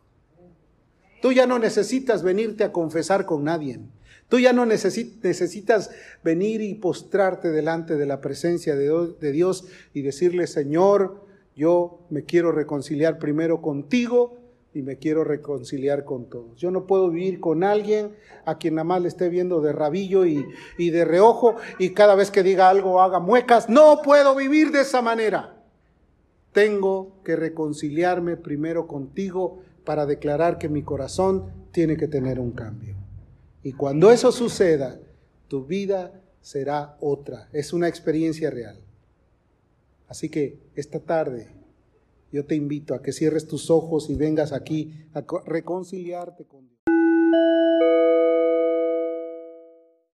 Tú 1.21 1.31
ya 1.31 1.45
no 1.47 1.59
necesitas 1.59 2.23
venirte 2.23 2.63
a 2.63 2.71
confesar 2.71 3.25
con 3.25 3.43
nadie. 3.43 3.79
Tú 4.29 4.37
ya 4.37 4.53
no 4.53 4.65
necesitas 4.65 5.89
venir 6.23 6.61
y 6.61 6.75
postrarte 6.75 7.49
delante 7.49 7.95
de 7.95 8.05
la 8.05 8.21
presencia 8.21 8.75
de 8.75 9.31
Dios 9.31 9.65
y 9.93 10.03
decirle, 10.03 10.45
Señor, 10.45 11.25
yo 11.55 12.05
me 12.09 12.23
quiero 12.23 12.51
reconciliar 12.51 13.17
primero 13.17 13.61
contigo 13.61 14.37
y 14.73 14.83
me 14.83 14.97
quiero 14.97 15.23
reconciliar 15.23 16.05
con 16.05 16.29
todos. 16.29 16.59
Yo 16.59 16.69
no 16.69 16.85
puedo 16.85 17.09
vivir 17.09 17.39
con 17.39 17.63
alguien 17.63 18.15
a 18.45 18.59
quien 18.59 18.75
nada 18.75 18.83
más 18.83 19.01
le 19.01 19.07
esté 19.07 19.29
viendo 19.29 19.61
de 19.61 19.73
rabillo 19.73 20.25
y, 20.25 20.45
y 20.77 20.91
de 20.91 21.05
reojo 21.05 21.55
y 21.79 21.89
cada 21.89 22.13
vez 22.13 22.29
que 22.29 22.43
diga 22.43 22.69
algo 22.69 23.01
haga 23.01 23.19
muecas. 23.19 23.67
No 23.67 24.01
puedo 24.03 24.35
vivir 24.35 24.71
de 24.71 24.81
esa 24.81 25.01
manera. 25.01 25.55
Tengo 26.51 27.21
que 27.23 27.35
reconciliarme 27.35 28.37
primero 28.37 28.85
contigo 28.87 29.63
para 29.83 30.05
declarar 30.05 30.57
que 30.57 30.69
mi 30.69 30.83
corazón 30.83 31.45
tiene 31.71 31.97
que 31.97 32.07
tener 32.07 32.39
un 32.39 32.51
cambio. 32.51 32.95
Y 33.63 33.73
cuando 33.73 34.11
eso 34.11 34.31
suceda, 34.31 34.99
tu 35.47 35.65
vida 35.65 36.21
será 36.41 36.97
otra. 37.01 37.49
Es 37.51 37.73
una 37.73 37.87
experiencia 37.87 38.49
real. 38.49 38.79
Así 40.07 40.29
que 40.29 40.59
esta 40.75 40.99
tarde 40.99 41.47
yo 42.31 42.45
te 42.45 42.55
invito 42.55 42.93
a 42.93 43.01
que 43.01 43.11
cierres 43.11 43.47
tus 43.47 43.69
ojos 43.69 44.09
y 44.09 44.15
vengas 44.15 44.53
aquí 44.53 44.93
a 45.13 45.23
reconciliarte 45.45 46.45
con 46.45 46.67
Dios. 46.67 46.78